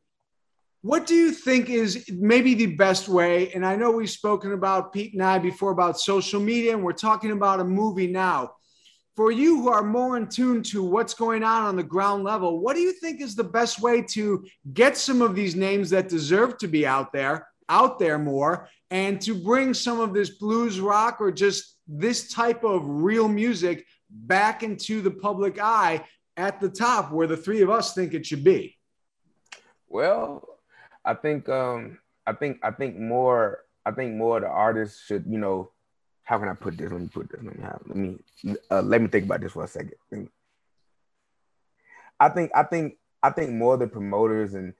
what 0.82 1.06
do 1.06 1.14
you 1.14 1.32
think 1.32 1.70
is 1.70 2.08
maybe 2.12 2.54
the 2.54 2.76
best 2.76 3.08
way? 3.08 3.52
And 3.52 3.66
I 3.66 3.76
know 3.76 3.90
we've 3.90 4.08
spoken 4.08 4.52
about 4.52 4.92
Pete 4.92 5.12
and 5.12 5.22
I 5.22 5.38
before 5.38 5.72
about 5.72 5.98
social 5.98 6.40
media, 6.40 6.72
and 6.72 6.84
we're 6.84 6.92
talking 6.92 7.32
about 7.32 7.60
a 7.60 7.64
movie 7.64 8.06
now. 8.06 8.52
For 9.16 9.32
you 9.32 9.60
who 9.60 9.68
are 9.68 9.82
more 9.82 10.16
in 10.16 10.28
tune 10.28 10.62
to 10.64 10.84
what's 10.84 11.14
going 11.14 11.42
on 11.42 11.64
on 11.64 11.74
the 11.74 11.82
ground 11.82 12.22
level, 12.22 12.60
what 12.60 12.76
do 12.76 12.80
you 12.80 12.92
think 12.92 13.20
is 13.20 13.34
the 13.34 13.42
best 13.42 13.80
way 13.80 14.00
to 14.10 14.44
get 14.72 14.96
some 14.96 15.20
of 15.20 15.34
these 15.34 15.56
names 15.56 15.90
that 15.90 16.08
deserve 16.08 16.56
to 16.58 16.68
be 16.68 16.86
out 16.86 17.12
there 17.12 17.48
out 17.68 17.98
there 17.98 18.18
more 18.18 18.68
and 18.90 19.20
to 19.20 19.34
bring 19.34 19.74
some 19.74 20.00
of 20.00 20.14
this 20.14 20.30
blues 20.30 20.80
rock 20.80 21.20
or 21.20 21.30
just 21.30 21.76
this 21.86 22.32
type 22.32 22.64
of 22.64 22.82
real 22.84 23.28
music 23.28 23.86
back 24.10 24.62
into 24.62 25.00
the 25.02 25.10
public 25.10 25.58
eye 25.60 26.02
at 26.36 26.60
the 26.60 26.68
top 26.68 27.12
where 27.12 27.26
the 27.26 27.36
three 27.36 27.60
of 27.60 27.70
us 27.70 27.94
think 27.94 28.14
it 28.14 28.24
should 28.24 28.44
be? 28.44 28.76
Well, 29.88 30.57
I 31.04 31.14
think 31.14 31.48
um 31.48 31.98
I 32.26 32.32
think 32.32 32.58
I 32.62 32.70
think 32.70 32.96
more 32.96 33.64
I 33.86 33.90
think 33.90 34.16
more 34.16 34.40
the 34.40 34.48
artists 34.48 35.04
should, 35.06 35.24
you 35.26 35.38
know, 35.38 35.70
how 36.24 36.38
can 36.38 36.48
I 36.48 36.54
put 36.54 36.76
this? 36.76 36.92
Let 36.92 37.00
me 37.00 37.08
put 37.08 37.30
this. 37.30 37.40
Let 37.42 37.56
me 37.56 37.62
have, 37.62 37.80
let 37.86 37.96
me 37.96 38.16
uh, 38.70 38.82
let 38.82 39.00
me 39.00 39.08
think 39.08 39.24
about 39.24 39.40
this 39.40 39.52
for 39.52 39.64
a 39.64 39.68
second. 39.68 40.28
I 42.20 42.28
think 42.28 42.50
I 42.54 42.62
think 42.64 42.98
I 43.22 43.30
think 43.30 43.50
more 43.50 43.76
the 43.76 43.86
promoters 43.86 44.54
and 44.54 44.74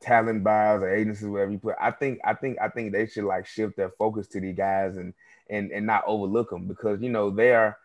talent 0.00 0.44
buyers 0.44 0.82
or 0.82 0.94
agencies, 0.94 1.26
whatever 1.26 1.50
you 1.50 1.58
put. 1.58 1.74
I 1.80 1.90
think 1.90 2.20
I 2.24 2.34
think 2.34 2.58
I 2.60 2.68
think 2.68 2.92
they 2.92 3.06
should 3.06 3.24
like 3.24 3.46
shift 3.46 3.76
their 3.76 3.90
focus 3.90 4.28
to 4.28 4.40
these 4.40 4.56
guys 4.56 4.96
and 4.96 5.12
and 5.50 5.70
and 5.72 5.86
not 5.86 6.04
overlook 6.06 6.50
them 6.50 6.68
because 6.68 7.02
you 7.02 7.08
know 7.08 7.30
there 7.30 7.58
are 7.58 7.78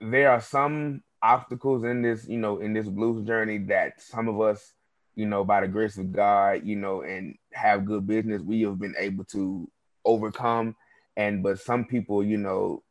there 0.00 0.30
are 0.30 0.40
some 0.40 1.02
obstacles 1.22 1.84
in 1.84 2.02
this 2.02 2.26
you 2.28 2.38
know 2.38 2.58
in 2.58 2.72
this 2.72 2.88
blues 2.88 3.24
journey 3.26 3.58
that 3.58 4.00
some 4.00 4.28
of 4.28 4.40
us 4.40 4.72
you 5.16 5.26
know 5.26 5.44
by 5.44 5.60
the 5.60 5.68
grace 5.68 5.96
of 5.96 6.12
God 6.12 6.62
you 6.64 6.76
know 6.76 7.02
and 7.02 7.36
have 7.52 7.84
good 7.84 8.06
business 8.06 8.42
we 8.42 8.62
have 8.62 8.78
been 8.78 8.94
able 8.98 9.24
to 9.24 9.70
overcome. 10.04 10.76
And 11.16 11.42
but 11.42 11.60
some 11.60 11.84
people 11.84 12.24
you 12.24 12.36
know 12.36 12.82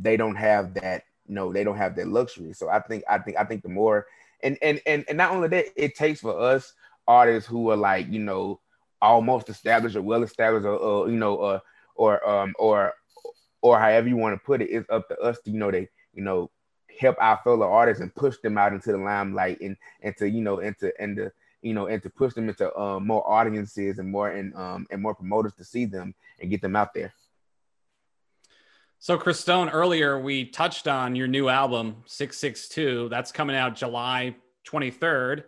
they 0.00 0.16
don't 0.16 0.36
have 0.36 0.74
that 0.74 1.04
you 1.26 1.34
know 1.34 1.52
they 1.52 1.64
don't 1.64 1.76
have 1.76 1.96
that 1.96 2.08
luxury. 2.08 2.52
So 2.52 2.68
i 2.68 2.80
think 2.80 3.04
i 3.08 3.18
think 3.18 3.36
i 3.36 3.44
think 3.44 3.62
the 3.62 3.68
more 3.68 4.06
and 4.42 4.56
and 4.62 4.80
and, 4.86 5.04
and 5.08 5.18
not 5.18 5.32
only 5.32 5.48
that 5.48 5.66
it 5.76 5.94
takes 5.94 6.20
for 6.20 6.38
us 6.38 6.72
artists 7.06 7.48
who 7.48 7.70
are 7.70 7.76
like 7.76 8.06
you 8.08 8.20
know 8.20 8.60
almost 9.00 9.48
established 9.48 9.96
or 9.96 10.02
well 10.02 10.22
established 10.22 10.66
or, 10.66 10.76
or 10.76 11.08
you 11.08 11.16
know 11.16 11.38
uh, 11.38 11.60
or 11.94 12.28
um 12.28 12.54
or 12.58 12.92
or 13.62 13.78
however 13.78 14.08
you 14.08 14.16
want 14.16 14.34
to 14.34 14.44
put 14.44 14.62
it 14.62 14.70
it's 14.70 14.88
up 14.90 15.08
to 15.08 15.18
us 15.18 15.38
to 15.40 15.50
you 15.50 15.58
know 15.58 15.70
they 15.70 15.88
you 16.12 16.22
know 16.22 16.50
help 17.00 17.16
our 17.20 17.40
fellow 17.44 17.66
artists 17.66 18.02
and 18.02 18.14
push 18.14 18.36
them 18.42 18.58
out 18.58 18.72
into 18.72 18.92
the 18.92 18.98
limelight 18.98 19.60
and 19.60 19.76
and 20.02 20.16
to 20.16 20.28
you 20.28 20.42
know 20.42 20.58
into 20.58 20.92
and 21.00 21.16
to 21.16 21.32
you 21.62 21.74
know 21.74 21.86
and 21.86 22.02
to 22.02 22.10
push 22.10 22.34
them 22.34 22.48
into 22.48 22.76
um, 22.78 23.06
more 23.06 23.28
audiences 23.28 23.98
and 23.98 24.10
more 24.10 24.30
and 24.30 24.54
um 24.54 24.86
and 24.90 25.02
more 25.02 25.14
promoters 25.14 25.54
to 25.54 25.64
see 25.64 25.84
them 25.84 26.14
and 26.40 26.50
get 26.50 26.62
them 26.62 26.76
out 26.76 26.94
there 26.94 27.12
so, 29.00 29.16
Christone, 29.16 29.70
earlier 29.72 30.18
we 30.18 30.44
touched 30.44 30.88
on 30.88 31.14
your 31.14 31.28
new 31.28 31.48
album, 31.48 32.02
662. 32.06 33.08
That's 33.08 33.30
coming 33.30 33.54
out 33.54 33.76
July 33.76 34.34
23rd. 34.66 35.44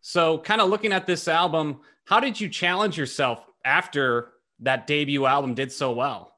So, 0.00 0.38
kind 0.38 0.62
of 0.62 0.70
looking 0.70 0.92
at 0.94 1.06
this 1.06 1.28
album, 1.28 1.80
how 2.06 2.18
did 2.18 2.40
you 2.40 2.48
challenge 2.48 2.96
yourself 2.96 3.44
after 3.62 4.30
that 4.60 4.86
debut 4.86 5.26
album 5.26 5.52
did 5.52 5.70
so 5.70 5.92
well? 5.92 6.32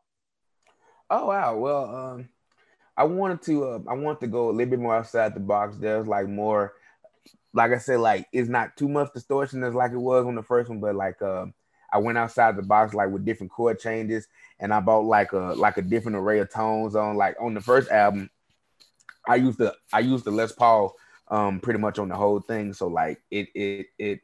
Oh 1.09 1.27
wow! 1.27 1.57
Well, 1.57 1.95
um, 1.95 2.29
I 2.97 3.05
wanted 3.05 3.43
to 3.43 3.65
uh, 3.65 3.79
I 3.89 3.95
wanted 3.95 4.21
to 4.21 4.27
go 4.27 4.51
a 4.51 4.53
little 4.53 4.71
bit 4.71 4.81
more 4.81 4.97
outside 4.97 5.35
the 5.35 5.41
box. 5.41 5.77
There's 5.77 6.09
like 6.09 6.29
more, 6.29 6.73
like 7.53 7.73
I 7.73 7.79
said, 7.79 8.01
like 8.01 8.29
it's 8.33 8.49
not 8.49 8.77
too 8.77 8.89
much 8.89 9.13
distortion 9.13 9.65
as 9.65 9.75
like 9.75 9.93
it 9.93 9.99
was 9.99 10.27
on 10.27 10.35
the 10.35 10.43
first 10.43 10.69
one, 10.69 10.81
but 10.81 10.95
like 10.95 11.21
um, 11.23 11.55
I 11.93 11.99
went 11.99 12.19
outside 12.19 12.57
the 12.57 12.63
box 12.63 12.95
like 12.95 13.11
with 13.11 13.25
different 13.25 13.53
chord 13.53 13.79
changes, 13.79 14.29
and 14.59 14.73
I 14.73 14.81
bought 14.81 15.05
like 15.05 15.33
a 15.33 15.55
like 15.57 15.77
a 15.77 15.83
different 15.83 16.17
array 16.17 16.39
of 16.39 16.53
tones 16.53 16.95
on 16.95 17.17
like 17.17 17.37
on 17.41 17.55
the 17.55 17.61
first 17.61 17.91
album. 17.91 18.31
I 19.27 19.37
used 19.37 19.59
the 19.59 19.75
I 19.93 20.01
used 20.01 20.25
the 20.25 20.31
Les 20.31 20.53
Paul 20.53 20.95
um 21.29 21.61
pretty 21.61 21.79
much 21.79 21.99
on 21.99 22.09
the 22.09 22.17
whole 22.17 22.41
thing. 22.41 22.73
So 22.73 22.87
like 22.87 23.21
it 23.31 23.49
it 23.55 23.87
it 23.99 24.21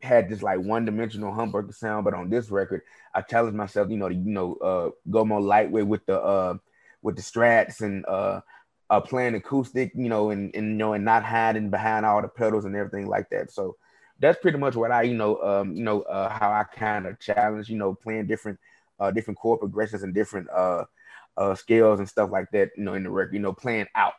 had 0.00 0.28
this 0.28 0.42
like 0.42 0.60
one 0.60 0.84
dimensional 0.84 1.32
humbucker 1.32 1.74
sound, 1.74 2.04
but 2.04 2.14
on 2.14 2.30
this 2.30 2.50
record, 2.50 2.82
I 3.14 3.22
challenged 3.22 3.56
myself, 3.56 3.90
you 3.90 3.96
know, 3.96 4.08
to 4.08 4.14
you 4.14 4.30
know 4.30 4.54
uh 4.56 4.90
go 5.10 5.24
more 5.24 5.40
lightweight 5.40 5.86
with 5.86 6.04
the 6.06 6.20
uh 6.20 6.54
with 7.02 7.16
the 7.16 7.22
strats 7.22 7.80
and 7.80 8.04
uh 8.06 8.40
uh 8.90 9.00
playing 9.00 9.34
acoustic, 9.34 9.92
you 9.94 10.08
know, 10.08 10.30
and 10.30 10.54
and 10.54 10.66
you 10.66 10.74
know 10.74 10.92
and 10.94 11.04
not 11.04 11.24
hiding 11.24 11.70
behind 11.70 12.06
all 12.06 12.22
the 12.22 12.28
pedals 12.28 12.64
and 12.64 12.76
everything 12.76 13.06
like 13.06 13.28
that. 13.30 13.50
So 13.50 13.76
that's 14.20 14.38
pretty 14.40 14.58
much 14.58 14.74
what 14.74 14.90
I, 14.90 15.02
you 15.02 15.14
know, 15.14 15.40
um, 15.42 15.74
you 15.74 15.84
know, 15.84 16.02
uh, 16.02 16.28
how 16.28 16.50
I 16.50 16.64
kind 16.64 17.06
of 17.06 17.20
challenge, 17.20 17.68
you 17.68 17.78
know, 17.78 17.94
playing 17.94 18.26
different, 18.26 18.58
uh, 18.98 19.10
different 19.10 19.38
chord 19.38 19.60
progressions 19.60 20.02
and 20.02 20.12
different 20.12 20.48
uh, 20.50 20.84
uh, 21.36 21.54
scales 21.54 22.00
and 22.00 22.08
stuff 22.08 22.30
like 22.30 22.50
that, 22.52 22.70
you 22.76 22.84
know, 22.84 22.94
in 22.94 23.04
the 23.04 23.10
record, 23.10 23.34
you 23.34 23.40
know, 23.40 23.52
playing 23.52 23.86
out. 23.94 24.14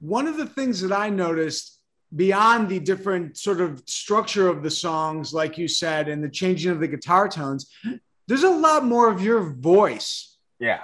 One 0.00 0.26
of 0.26 0.36
the 0.36 0.46
things 0.46 0.80
that 0.80 0.92
I 0.92 1.10
noticed 1.10 1.78
beyond 2.14 2.68
the 2.68 2.78
different 2.78 3.36
sort 3.36 3.60
of 3.60 3.82
structure 3.86 4.48
of 4.48 4.62
the 4.62 4.70
songs, 4.70 5.34
like 5.34 5.58
you 5.58 5.68
said, 5.68 6.08
and 6.08 6.22
the 6.22 6.28
changing 6.28 6.70
of 6.70 6.80
the 6.80 6.88
guitar 6.88 7.28
tones, 7.28 7.70
there's 8.26 8.44
a 8.44 8.50
lot 8.50 8.84
more 8.84 9.10
of 9.10 9.22
your 9.22 9.40
voice. 9.40 10.36
Yeah. 10.58 10.82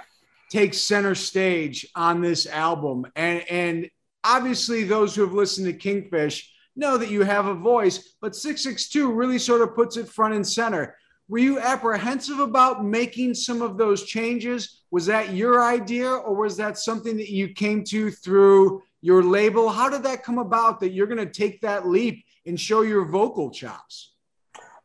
Takes 0.53 0.77
center 0.77 1.15
stage 1.15 1.87
on 1.95 2.21
this 2.21 2.45
album. 2.45 3.07
And 3.15 3.43
and 3.49 3.89
obviously 4.23 4.83
those 4.83 5.15
who 5.15 5.23
have 5.23 5.33
listened 5.33 5.65
to 5.65 5.73
Kingfish 5.73 6.47
know 6.75 6.95
that 6.95 7.09
you 7.09 7.23
have 7.23 7.47
a 7.47 7.55
voice, 7.55 8.15
but 8.21 8.35
662 8.35 9.11
really 9.11 9.39
sort 9.39 9.61
of 9.61 9.73
puts 9.73 9.97
it 9.97 10.07
front 10.07 10.35
and 10.35 10.47
center. 10.47 10.95
Were 11.27 11.39
you 11.39 11.57
apprehensive 11.57 12.37
about 12.37 12.85
making 12.85 13.33
some 13.33 13.63
of 13.63 13.79
those 13.79 14.03
changes? 14.03 14.83
Was 14.91 15.07
that 15.07 15.33
your 15.33 15.63
idea, 15.63 16.07
or 16.07 16.35
was 16.35 16.55
that 16.57 16.77
something 16.77 17.17
that 17.17 17.31
you 17.31 17.47
came 17.49 17.83
to 17.85 18.11
through 18.11 18.83
your 19.01 19.23
label? 19.23 19.69
How 19.69 19.89
did 19.89 20.03
that 20.03 20.23
come 20.23 20.37
about 20.37 20.81
that 20.81 20.91
you're 20.91 21.07
going 21.07 21.25
to 21.25 21.33
take 21.33 21.61
that 21.61 21.87
leap 21.87 22.23
and 22.45 22.59
show 22.59 22.81
your 22.81 23.05
vocal 23.05 23.49
chops? 23.49 24.12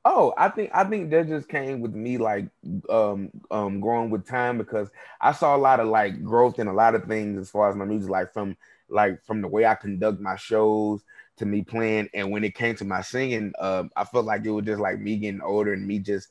Oh, 0.05 0.33
I 0.38 0.49
think 0.49 0.71
I 0.73 0.85
think 0.85 1.11
that 1.11 1.28
just 1.28 1.49
came 1.49 1.81
with 1.81 1.95
me 1.95 2.19
like 2.19 2.47
um 2.88 3.31
um 3.50 3.81
growing 3.81 4.11
with 4.11 4.26
time 4.26 4.57
because 4.57 4.88
I 5.21 5.33
saw 5.33 5.55
a 5.57 5.59
lot 5.59 5.81
of 5.81 5.88
like 5.88 6.23
growth 6.25 6.59
in 6.59 6.67
a 6.69 6.73
lot 6.73 6.95
of 6.95 7.05
things 7.05 7.38
as 7.38 7.50
far 7.50 7.69
as 7.69 7.76
my 7.76 7.85
music, 7.85 8.11
like 8.11 8.33
from 8.33 8.57
like 8.88 9.23
from 9.25 9.43
the 9.43 9.49
way 9.49 9.67
I 9.67 9.75
conduct 9.75 10.21
my 10.21 10.37
shows 10.37 11.02
to 11.38 11.47
me 11.47 11.62
playing. 11.62 12.09
And 12.14 12.31
when 12.31 12.45
it 12.45 12.55
came 12.55 12.75
to 12.76 12.85
my 12.85 13.02
singing, 13.02 13.52
uh, 13.59 13.85
I 13.97 14.05
felt 14.05 14.25
like 14.25 14.45
it 14.45 14.50
was 14.50 14.64
just 14.64 14.81
like 14.81 14.99
me 15.00 15.17
getting 15.19 15.43
older 15.43 15.73
and 15.73 15.87
me 15.87 15.99
just 15.99 16.28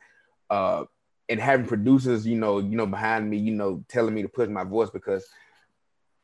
uh, 0.49 0.85
and 1.29 1.39
having 1.39 1.67
producers, 1.67 2.25
you 2.25 2.37
know, 2.37 2.59
you 2.59 2.75
know, 2.77 2.85
behind 2.87 3.29
me, 3.29 3.37
you 3.37 3.51
know, 3.53 3.83
telling 3.89 4.13
me 4.15 4.21
to 4.23 4.29
push 4.29 4.49
my 4.49 4.63
voice 4.63 4.89
because 4.89 5.27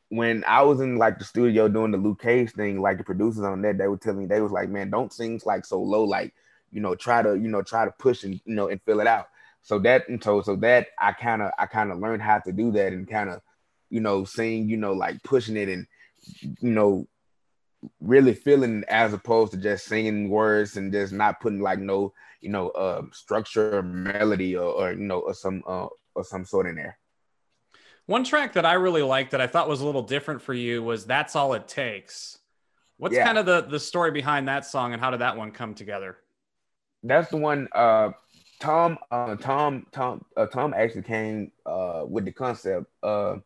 when 0.08 0.44
I 0.46 0.62
was 0.62 0.80
in 0.80 0.96
like 0.96 1.18
the 1.18 1.24
studio 1.24 1.68
doing 1.68 1.90
the 1.90 1.98
Luke 1.98 2.20
Cage 2.22 2.52
thing, 2.52 2.80
like 2.80 2.98
the 2.98 3.04
producers 3.04 3.44
on 3.44 3.62
that, 3.62 3.78
they 3.78 3.86
were 3.88 3.96
telling 3.96 4.20
me 4.20 4.26
they 4.26 4.40
was 4.40 4.52
like, 4.52 4.68
man, 4.68 4.90
don't 4.90 5.12
sing 5.12 5.40
like 5.44 5.64
so 5.64 5.80
low, 5.80 6.04
like 6.04 6.34
you 6.74 6.80
know, 6.80 6.94
try 6.94 7.22
to 7.22 7.34
you 7.36 7.48
know 7.48 7.62
try 7.62 7.84
to 7.84 7.92
push 7.98 8.24
and 8.24 8.34
you 8.44 8.54
know 8.54 8.68
and 8.68 8.82
fill 8.82 9.00
it 9.00 9.06
out. 9.06 9.28
So 9.62 9.78
that 9.78 10.08
and 10.08 10.22
so 10.22 10.42
so 10.42 10.56
that 10.56 10.88
I 10.98 11.12
kind 11.12 11.40
of 11.40 11.52
I 11.58 11.66
kind 11.66 11.90
of 11.90 11.98
learned 11.98 12.20
how 12.20 12.40
to 12.40 12.52
do 12.52 12.72
that 12.72 12.92
and 12.92 13.08
kind 13.08 13.30
of 13.30 13.40
you 13.88 14.00
know 14.00 14.24
sing 14.24 14.68
you 14.68 14.76
know 14.76 14.92
like 14.92 15.22
pushing 15.22 15.56
it 15.56 15.68
and 15.68 15.86
you 16.60 16.70
know 16.70 17.06
really 18.00 18.34
feeling 18.34 18.84
as 18.88 19.12
opposed 19.12 19.52
to 19.52 19.58
just 19.58 19.86
singing 19.86 20.28
words 20.28 20.76
and 20.76 20.92
just 20.92 21.12
not 21.12 21.40
putting 21.40 21.60
like 21.60 21.78
no 21.78 22.12
you 22.40 22.50
know 22.50 22.70
uh 22.70 23.02
structure 23.12 23.78
or 23.78 23.82
melody 23.82 24.56
or, 24.56 24.66
or 24.68 24.92
you 24.92 25.04
know 25.04 25.20
or 25.20 25.34
some 25.34 25.62
uh 25.66 25.86
or 26.14 26.24
some 26.24 26.44
sort 26.44 26.66
in 26.66 26.76
there 26.76 26.98
one 28.06 28.24
track 28.24 28.54
that 28.54 28.66
i 28.66 28.72
really 28.72 29.02
liked 29.02 29.30
that 29.32 29.40
i 29.40 29.46
thought 29.46 29.68
was 29.68 29.80
a 29.80 29.86
little 29.86 30.02
different 30.02 30.42
for 30.42 30.54
you 30.54 30.82
was 30.82 31.04
that's 31.04 31.36
all 31.36 31.52
it 31.54 31.68
takes 31.68 32.38
what's 32.96 33.14
yeah. 33.14 33.24
kind 33.24 33.38
of 33.38 33.46
the 33.46 33.62
the 33.62 33.80
story 33.80 34.10
behind 34.10 34.48
that 34.48 34.64
song 34.64 34.92
and 34.92 35.00
how 35.00 35.10
did 35.10 35.20
that 35.20 35.36
one 35.36 35.50
come 35.50 35.74
together 35.74 36.16
that's 37.04 37.30
the 37.30 37.36
one 37.36 37.68
uh 37.72 38.10
tom 38.60 38.98
uh 39.10 39.36
tom 39.36 39.86
tom 39.92 40.24
uh, 40.36 40.46
tom 40.46 40.74
actually 40.74 41.02
came 41.02 41.52
uh 41.66 42.04
with 42.06 42.24
the 42.24 42.32
concept 42.32 42.86
uh 43.02 43.36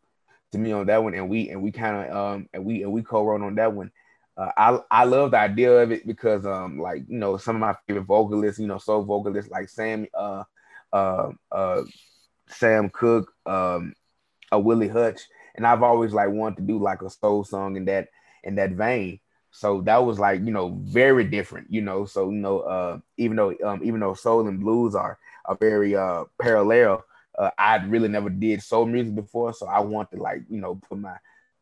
to 0.52 0.58
me 0.58 0.72
on 0.72 0.86
that 0.86 1.02
one 1.02 1.14
and 1.14 1.28
we 1.28 1.50
and 1.50 1.62
we 1.62 1.70
kind 1.70 1.96
of 1.96 2.16
um 2.16 2.48
and 2.52 2.64
we 2.64 2.82
and 2.82 2.92
we 2.92 3.02
co-wrote 3.02 3.42
on 3.42 3.54
that 3.56 3.72
one. 3.72 3.90
Uh, 4.36 4.50
I 4.56 4.78
I 4.90 5.04
love 5.04 5.32
the 5.32 5.38
idea 5.38 5.72
of 5.78 5.90
it 5.90 6.06
because 6.06 6.46
um 6.46 6.78
like 6.78 7.02
you 7.08 7.18
know 7.18 7.36
some 7.36 7.56
of 7.56 7.60
my 7.60 7.74
favorite 7.86 8.04
vocalists 8.04 8.60
you 8.60 8.66
know 8.66 8.78
soul 8.78 9.02
vocalists 9.02 9.50
like 9.50 9.68
Sam 9.68 10.06
uh 10.14 10.44
uh 10.92 11.30
uh 11.50 11.82
Sam 12.48 12.88
Cooke 12.88 13.32
um 13.46 13.94
a 14.52 14.58
Willie 14.58 14.88
Hutch 14.88 15.20
and 15.56 15.66
I've 15.66 15.82
always 15.82 16.12
like 16.12 16.30
wanted 16.30 16.56
to 16.58 16.62
do 16.62 16.78
like 16.78 17.02
a 17.02 17.10
soul 17.10 17.44
song 17.44 17.76
in 17.76 17.84
that 17.86 18.08
in 18.44 18.54
that 18.54 18.70
vein 18.70 19.20
so 19.50 19.80
that 19.82 20.04
was 20.04 20.18
like 20.18 20.40
you 20.40 20.52
know 20.52 20.78
very 20.84 21.24
different 21.24 21.66
you 21.70 21.80
know 21.80 22.04
so 22.04 22.30
you 22.30 22.36
know 22.36 22.60
uh 22.60 22.98
even 23.16 23.36
though 23.36 23.54
um 23.64 23.80
even 23.82 24.00
though 24.00 24.14
soul 24.14 24.46
and 24.46 24.60
blues 24.60 24.94
are 24.94 25.18
are 25.46 25.56
very 25.56 25.96
uh 25.96 26.24
parallel 26.40 27.04
uh, 27.38 27.50
I 27.56 27.76
really 27.76 28.08
never 28.08 28.30
did 28.30 28.62
soul 28.62 28.84
music 28.84 29.14
before 29.14 29.54
so 29.54 29.66
I 29.66 29.80
want 29.80 30.10
to 30.10 30.18
like 30.18 30.42
you 30.50 30.60
know 30.60 30.80
put 30.88 30.98
my 30.98 31.16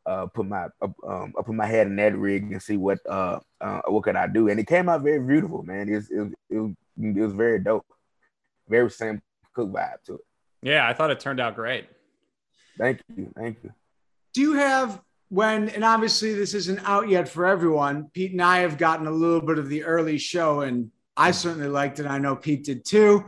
uh, 0.07 0.27
put 0.27 0.47
my 0.47 0.69
uh, 0.81 0.89
um, 1.07 1.35
I 1.39 1.43
put 1.43 1.55
my 1.55 1.67
head 1.67 1.89
in 1.89 1.97
that 1.97 2.17
rig 2.17 2.53
and 2.53 2.63
see 2.63 2.77
what 2.77 2.99
uh, 3.07 3.41
uh 3.61 3.83
what 3.89 4.05
could 4.05 4.17
I 4.17 4.29
do, 4.29 4.49
and 4.49 4.59
it 4.61 4.67
came 4.67 4.89
out 4.89 5.03
very 5.03 5.21
beautiful, 5.21 5.63
man. 5.63 5.89
It 5.89 5.97
was, 5.97 6.11
it 6.11 6.19
was, 6.19 6.33
it 6.49 6.59
was, 6.59 6.73
it 6.97 7.21
was 7.21 7.33
very 7.33 7.59
dope, 7.59 7.85
very 8.69 8.89
Sam 8.91 9.21
Cooke 9.53 9.73
vibe 9.73 10.03
to 10.05 10.15
it. 10.15 10.21
Yeah, 10.63 10.89
I 10.89 10.95
thought 10.95 11.11
it 11.11 11.21
turned 11.21 11.41
out 11.41 11.57
great. 11.57 11.89
Thank 12.79 13.01
you, 13.17 13.33
thank 13.37 13.59
you. 13.65 13.73
Do 14.33 14.41
you 14.41 14.53
have 14.55 15.01
when 15.29 15.69
and 15.71 15.85
obviously 15.85 16.35
this 16.35 16.55
isn't 16.55 16.81
out 16.85 17.09
yet 17.09 17.29
for 17.29 17.47
everyone. 17.47 18.11
Pete 18.13 18.33
and 18.33 18.43
I 18.43 18.59
have 18.59 18.79
gotten 18.79 19.07
a 19.07 19.11
little 19.11 19.41
bit 19.41 19.59
of 19.59 19.69
the 19.69 19.85
early 19.85 20.19
show, 20.19 20.61
and 20.61 20.91
I 21.17 21.31
certainly 21.31 21.69
liked 21.69 21.99
it. 21.99 22.07
I 22.07 22.19
know 22.19 22.37
Pete 22.37 22.65
did 22.65 22.85
too. 22.85 23.25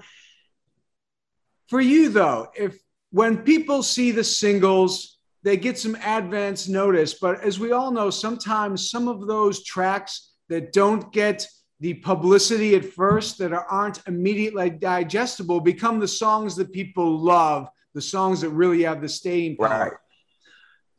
For 1.69 1.81
you 1.81 2.09
though, 2.09 2.49
if 2.57 2.79
when 3.11 3.39
people 3.39 3.83
see 3.83 4.11
the 4.11 4.25
singles, 4.25 5.19
they 5.43 5.57
get 5.57 5.79
some 5.79 5.97
advance 5.97 6.69
notice. 6.69 7.15
But 7.15 7.43
as 7.43 7.59
we 7.59 7.73
all 7.73 7.91
know, 7.91 8.11
sometimes 8.11 8.91
some 8.91 9.09
of 9.09 9.27
those 9.27 9.65
tracks 9.65 10.33
that 10.49 10.73
don't 10.73 11.13
get 11.13 11.47
the 11.81 11.95
publicity 11.95 12.75
at 12.75 12.85
first, 12.85 13.39
that 13.39 13.53
aren't 13.53 14.07
immediately 14.07 14.69
digestible, 14.71 15.61
become 15.61 16.01
the 16.01 16.09
songs 16.09 16.57
that 16.57 16.73
people 16.73 17.19
love, 17.19 17.69
the 17.95 18.01
songs 18.01 18.41
that 18.41 18.51
really 18.51 18.83
have 18.83 19.01
the 19.01 19.09
staying 19.09 19.57
power. 19.57 19.69
Right. 19.69 19.93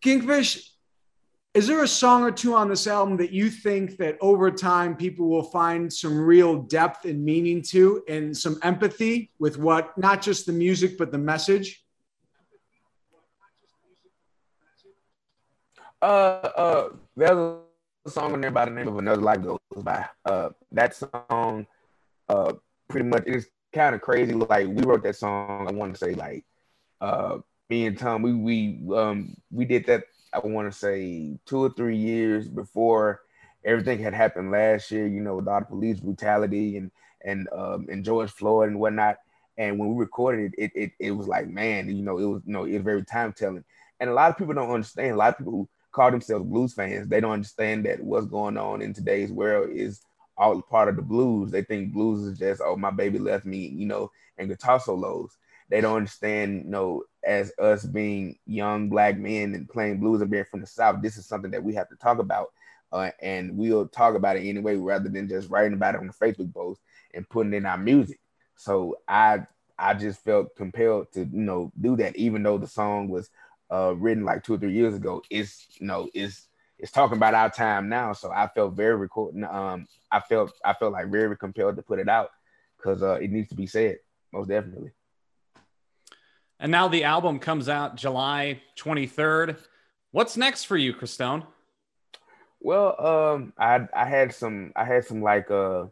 Kingfish, 0.01 0.71
is 1.53 1.67
there 1.67 1.83
a 1.83 1.87
song 1.87 2.23
or 2.23 2.31
two 2.31 2.53
on 2.53 2.69
this 2.69 2.85
album 2.85 3.17
that 3.17 3.31
you 3.31 3.49
think 3.49 3.97
that 3.97 4.17
over 4.21 4.51
time 4.51 4.95
people 4.95 5.27
will 5.27 5.43
find 5.43 5.91
some 5.91 6.17
real 6.17 6.61
depth 6.63 7.05
and 7.05 7.23
meaning 7.23 7.61
to 7.63 8.03
and 8.07 8.35
some 8.37 8.59
empathy 8.61 9.31
with 9.39 9.57
what 9.57 9.97
not 9.97 10.21
just 10.21 10.45
the 10.45 10.51
music 10.51 10.97
but 10.97 11.11
the 11.11 11.17
message? 11.17 11.83
Uh, 16.01 16.05
uh, 16.05 16.89
there's 17.17 17.31
a 18.05 18.09
song 18.09 18.33
in 18.35 18.41
there 18.41 18.51
by 18.51 18.65
the 18.65 18.71
name 18.71 18.87
of 18.87 18.97
Another 18.97 19.21
Life 19.21 19.41
Goes 19.41 19.59
By. 19.77 20.05
Uh, 20.23 20.49
that 20.71 20.95
song, 20.95 21.65
uh, 22.29 22.53
pretty 22.87 23.07
much 23.07 23.23
it's 23.25 23.47
kind 23.73 23.95
of 23.95 24.01
crazy. 24.01 24.33
Like 24.33 24.67
we 24.67 24.83
wrote 24.83 25.03
that 25.03 25.15
song. 25.15 25.67
I 25.67 25.71
want 25.71 25.93
to 25.93 25.99
say 25.99 26.13
like, 26.13 26.45
uh, 27.01 27.39
me 27.69 27.87
and 27.87 27.97
Tom, 27.97 28.21
we 28.21 28.33
we 28.33 28.95
um 28.95 29.35
we 29.51 29.65
did 29.65 29.85
that. 29.87 30.03
I 30.33 30.39
want 30.39 30.71
to 30.71 30.77
say 30.77 31.37
two 31.45 31.59
or 31.63 31.69
three 31.69 31.97
years 31.97 32.47
before 32.47 33.21
everything 33.65 33.99
had 33.99 34.13
happened 34.13 34.51
last 34.51 34.91
year. 34.91 35.07
You 35.07 35.21
know, 35.21 35.35
with 35.37 35.47
all 35.47 35.59
the 35.59 35.65
police 35.65 35.99
brutality 35.99 36.77
and 36.77 36.91
and 37.23 37.47
um 37.51 37.87
and 37.89 38.03
George 38.05 38.31
Floyd 38.31 38.69
and 38.69 38.79
whatnot. 38.79 39.17
And 39.57 39.77
when 39.77 39.89
we 39.93 39.99
recorded 39.99 40.53
it, 40.57 40.63
it 40.63 40.71
it, 40.75 40.91
it 40.99 41.11
was 41.11 41.27
like, 41.27 41.47
man, 41.47 41.89
you 41.89 42.03
know, 42.03 42.17
it 42.19 42.25
was 42.25 42.41
you 42.45 42.53
know, 42.53 42.65
it 42.65 42.73
was 42.73 42.83
very 42.83 43.03
time 43.03 43.33
telling. 43.33 43.63
And 43.99 44.09
a 44.09 44.13
lot 44.13 44.31
of 44.31 44.37
people 44.37 44.53
don't 44.53 44.71
understand. 44.71 45.11
A 45.11 45.17
lot 45.17 45.29
of 45.33 45.37
people 45.37 45.51
who 45.53 45.69
call 45.91 46.11
themselves 46.11 46.45
blues 46.45 46.73
fans, 46.73 47.09
they 47.09 47.19
don't 47.19 47.31
understand 47.31 47.85
that 47.85 48.01
what's 48.01 48.27
going 48.27 48.57
on 48.57 48.81
in 48.81 48.93
today's 48.93 49.31
world 49.31 49.69
is 49.71 50.01
all 50.37 50.61
part 50.61 50.87
of 50.87 50.95
the 50.95 51.01
blues. 51.01 51.51
They 51.51 51.63
think 51.63 51.91
blues 51.91 52.23
is 52.25 52.39
just, 52.39 52.61
oh, 52.63 52.77
my 52.77 52.91
baby 52.91 53.19
left 53.19 53.45
me, 53.45 53.67
you 53.67 53.85
know, 53.85 54.11
and 54.37 54.47
guitar 54.47 54.79
solos. 54.79 55.35
They 55.69 55.81
don't 55.81 55.97
understand, 55.97 56.63
you 56.65 56.71
know, 56.71 57.03
as 57.23 57.51
us 57.59 57.85
being 57.85 58.37
young 58.45 58.89
black 58.89 59.17
men 59.17 59.53
and 59.53 59.69
playing 59.69 59.99
blues 59.99 60.21
and 60.21 60.31
being 60.31 60.45
from 60.45 60.61
the 60.61 60.67
South, 60.67 61.01
this 61.01 61.17
is 61.17 61.25
something 61.25 61.51
that 61.51 61.63
we 61.63 61.73
have 61.75 61.89
to 61.89 61.95
talk 61.95 62.19
about. 62.19 62.47
Uh, 62.91 63.11
and 63.21 63.55
we'll 63.55 63.87
talk 63.87 64.15
about 64.15 64.37
it 64.37 64.47
anyway, 64.47 64.75
rather 64.75 65.09
than 65.09 65.27
just 65.29 65.49
writing 65.49 65.73
about 65.73 65.95
it 65.95 66.01
on 66.01 66.07
the 66.07 66.13
Facebook 66.13 66.53
post 66.53 66.81
and 67.13 67.29
putting 67.29 67.53
in 67.53 67.65
our 67.65 67.77
music. 67.77 68.19
So 68.55 68.97
I 69.07 69.45
I 69.77 69.93
just 69.93 70.23
felt 70.23 70.55
compelled 70.55 71.11
to, 71.13 71.21
you 71.21 71.41
know, 71.41 71.71
do 71.79 71.95
that, 71.97 72.15
even 72.17 72.43
though 72.43 72.57
the 72.57 72.67
song 72.67 73.07
was 73.07 73.29
uh, 73.71 73.93
written 73.95 74.25
like 74.25 74.43
two 74.43 74.55
or 74.55 74.57
three 74.57 74.73
years 74.73 74.95
ago. 74.95 75.21
It's 75.29 75.67
you 75.79 75.87
know 75.87 76.09
it's 76.13 76.47
it's 76.77 76.91
talking 76.91 77.17
about 77.17 77.35
our 77.35 77.49
time 77.49 77.89
now. 77.89 78.13
So 78.13 78.31
I 78.31 78.47
felt 78.47 78.73
very 78.75 78.95
recording. 78.95 79.43
Um, 79.43 79.87
I 80.11 80.19
felt 80.19 80.53
I 80.65 80.73
felt 80.73 80.93
like 80.93 81.11
very 81.11 81.37
compelled 81.37 81.75
to 81.75 81.83
put 81.83 81.99
it 81.99 82.09
out 82.09 82.29
because 82.77 83.03
uh, 83.03 83.15
it 83.21 83.31
needs 83.31 83.49
to 83.49 83.55
be 83.55 83.67
said 83.67 83.97
most 84.33 84.47
definitely. 84.49 84.91
And 86.59 86.71
now 86.71 86.89
the 86.89 87.05
album 87.05 87.39
comes 87.39 87.69
out 87.69 87.95
July 87.95 88.61
23rd. 88.77 89.57
What's 90.11 90.35
next 90.35 90.65
for 90.65 90.75
you, 90.75 90.93
Christone? 90.93 91.45
Well, 92.59 92.95
um, 92.99 93.53
I 93.57 93.87
I 93.93 94.05
had 94.05 94.33
some 94.33 94.73
I 94.75 94.83
had 94.83 95.05
some 95.05 95.21
like 95.21 95.49
uh 95.49 95.85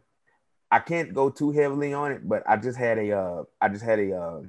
I 0.70 0.80
can't 0.80 1.14
go 1.14 1.30
too 1.30 1.50
heavily 1.50 1.94
on 1.94 2.12
it, 2.12 2.28
but 2.28 2.42
I 2.46 2.58
just 2.58 2.76
had 2.76 2.98
a 2.98 3.12
uh 3.12 3.44
I 3.58 3.68
just 3.70 3.84
had 3.84 3.98
a 3.98 4.14
uh 4.14 4.40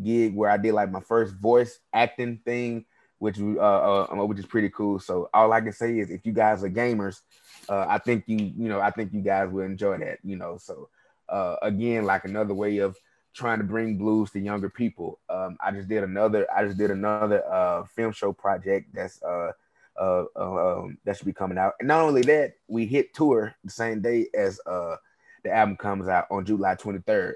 gig 0.00 0.36
where 0.36 0.50
I 0.50 0.56
did 0.56 0.74
like 0.74 0.92
my 0.92 1.00
first 1.00 1.34
voice 1.34 1.80
acting 1.92 2.38
thing, 2.44 2.84
which 3.18 3.40
uh, 3.40 3.58
uh 3.58 4.24
which 4.26 4.38
is 4.38 4.46
pretty 4.46 4.70
cool. 4.70 5.00
So 5.00 5.28
all 5.34 5.52
I 5.52 5.60
can 5.60 5.72
say 5.72 5.98
is 5.98 6.10
if 6.10 6.24
you 6.24 6.32
guys 6.32 6.62
are 6.62 6.70
gamers, 6.70 7.20
uh, 7.68 7.86
I 7.88 7.98
think 7.98 8.24
you 8.28 8.36
you 8.36 8.68
know 8.68 8.80
I 8.80 8.92
think 8.92 9.12
you 9.12 9.20
guys 9.20 9.50
will 9.50 9.64
enjoy 9.64 9.98
that. 9.98 10.18
You 10.22 10.36
know, 10.36 10.56
so 10.56 10.88
uh, 11.28 11.56
again, 11.62 12.04
like 12.04 12.24
another 12.24 12.54
way 12.54 12.78
of 12.78 12.96
trying 13.34 13.58
to 13.58 13.64
bring 13.64 13.96
blues 13.96 14.30
to 14.30 14.40
younger 14.40 14.68
people. 14.68 15.18
Um, 15.28 15.56
I 15.64 15.70
just 15.70 15.88
did 15.88 16.02
another 16.02 16.46
I 16.54 16.64
just 16.64 16.78
did 16.78 16.90
another 16.90 17.44
uh, 17.50 17.84
film 17.84 18.12
show 18.12 18.32
project 18.32 18.88
that's 18.92 19.22
uh, 19.22 19.52
uh, 20.00 20.24
uh, 20.36 20.80
um, 20.80 20.98
that 21.04 21.16
should 21.16 21.26
be 21.26 21.32
coming 21.32 21.58
out. 21.58 21.74
And 21.78 21.88
not 21.88 22.02
only 22.02 22.22
that, 22.22 22.54
we 22.68 22.86
hit 22.86 23.14
tour 23.14 23.54
the 23.64 23.70
same 23.70 24.00
day 24.00 24.26
as 24.34 24.60
uh, 24.66 24.96
the 25.44 25.52
album 25.52 25.76
comes 25.76 26.08
out 26.08 26.26
on 26.30 26.44
July 26.44 26.74
23rd. 26.74 27.34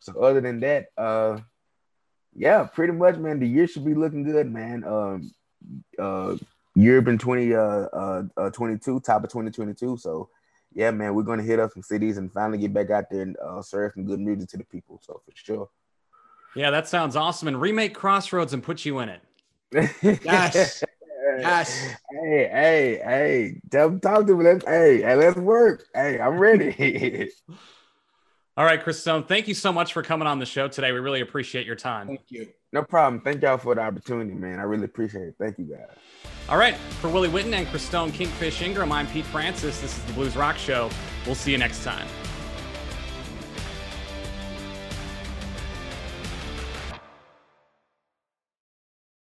So 0.00 0.20
other 0.20 0.40
than 0.40 0.60
that, 0.60 0.86
uh, 0.96 1.38
yeah, 2.34 2.64
pretty 2.64 2.92
much, 2.92 3.16
man. 3.16 3.40
The 3.40 3.48
year 3.48 3.66
should 3.66 3.84
be 3.84 3.94
looking 3.94 4.22
good, 4.22 4.52
man. 4.52 4.84
Um, 4.84 5.34
uh, 5.98 6.36
Europe 6.74 7.08
in 7.08 7.18
20, 7.18 7.54
uh, 7.54 7.60
uh, 7.60 8.22
uh, 8.36 8.50
22, 8.50 9.00
top 9.00 9.24
of 9.24 9.30
2022. 9.30 9.96
So, 9.96 10.28
yeah, 10.76 10.90
man, 10.90 11.14
we're 11.14 11.22
going 11.22 11.38
to 11.38 11.44
hit 11.44 11.58
up 11.58 11.72
some 11.72 11.82
cities 11.82 12.18
and 12.18 12.30
finally 12.30 12.58
get 12.58 12.74
back 12.74 12.90
out 12.90 13.08
there 13.10 13.22
and 13.22 13.34
uh, 13.38 13.62
serve 13.62 13.92
some 13.94 14.04
good 14.04 14.20
music 14.20 14.50
to 14.50 14.58
the 14.58 14.64
people. 14.64 15.00
So, 15.02 15.22
for 15.24 15.32
sure. 15.34 15.70
Yeah, 16.54 16.70
that 16.70 16.86
sounds 16.86 17.16
awesome. 17.16 17.48
And 17.48 17.58
remake 17.58 17.94
Crossroads 17.94 18.52
and 18.52 18.62
put 18.62 18.84
you 18.84 18.98
in 18.98 19.08
it. 19.08 19.22
yes. 20.22 20.84
Yes. 21.38 21.96
Hey, 22.10 22.48
hey, 22.52 23.00
hey. 23.02 23.60
Tell, 23.70 23.98
talk 23.98 24.26
to 24.26 24.36
me. 24.36 24.44
Let's, 24.44 24.66
hey, 24.66 25.00
hey, 25.00 25.14
let's 25.14 25.38
work. 25.38 25.86
Hey, 25.94 26.20
I'm 26.20 26.38
ready. 26.38 27.30
All 28.58 28.64
right, 28.64 28.82
Christone, 28.82 29.26
thank 29.26 29.48
you 29.48 29.54
so 29.54 29.72
much 29.72 29.94
for 29.94 30.02
coming 30.02 30.28
on 30.28 30.38
the 30.38 30.46
show 30.46 30.68
today. 30.68 30.92
We 30.92 30.98
really 30.98 31.22
appreciate 31.22 31.66
your 31.66 31.76
time. 31.76 32.06
Thank 32.06 32.20
you. 32.28 32.48
No 32.72 32.82
problem. 32.82 33.22
Thank 33.22 33.42
y'all 33.42 33.56
for 33.56 33.74
the 33.74 33.80
opportunity, 33.80 34.34
man. 34.34 34.58
I 34.58 34.64
really 34.64 34.84
appreciate 34.84 35.28
it. 35.28 35.34
Thank 35.38 35.58
you, 35.58 35.64
guys. 35.64 36.32
All 36.48 36.58
right, 36.58 36.76
for 36.76 37.10
Willie 37.10 37.28
Witton 37.28 37.52
and 37.54 37.66
Christone 37.66 38.12
Kingfish 38.12 38.62
Ingram, 38.62 38.92
I'm 38.92 39.08
Pete 39.08 39.24
Francis. 39.24 39.80
This 39.80 39.98
is 39.98 40.04
the 40.04 40.12
Blues 40.12 40.36
Rock 40.36 40.56
Show. 40.56 40.90
We'll 41.26 41.34
see 41.34 41.50
you 41.50 41.58
next 41.58 41.82
time. 41.82 42.06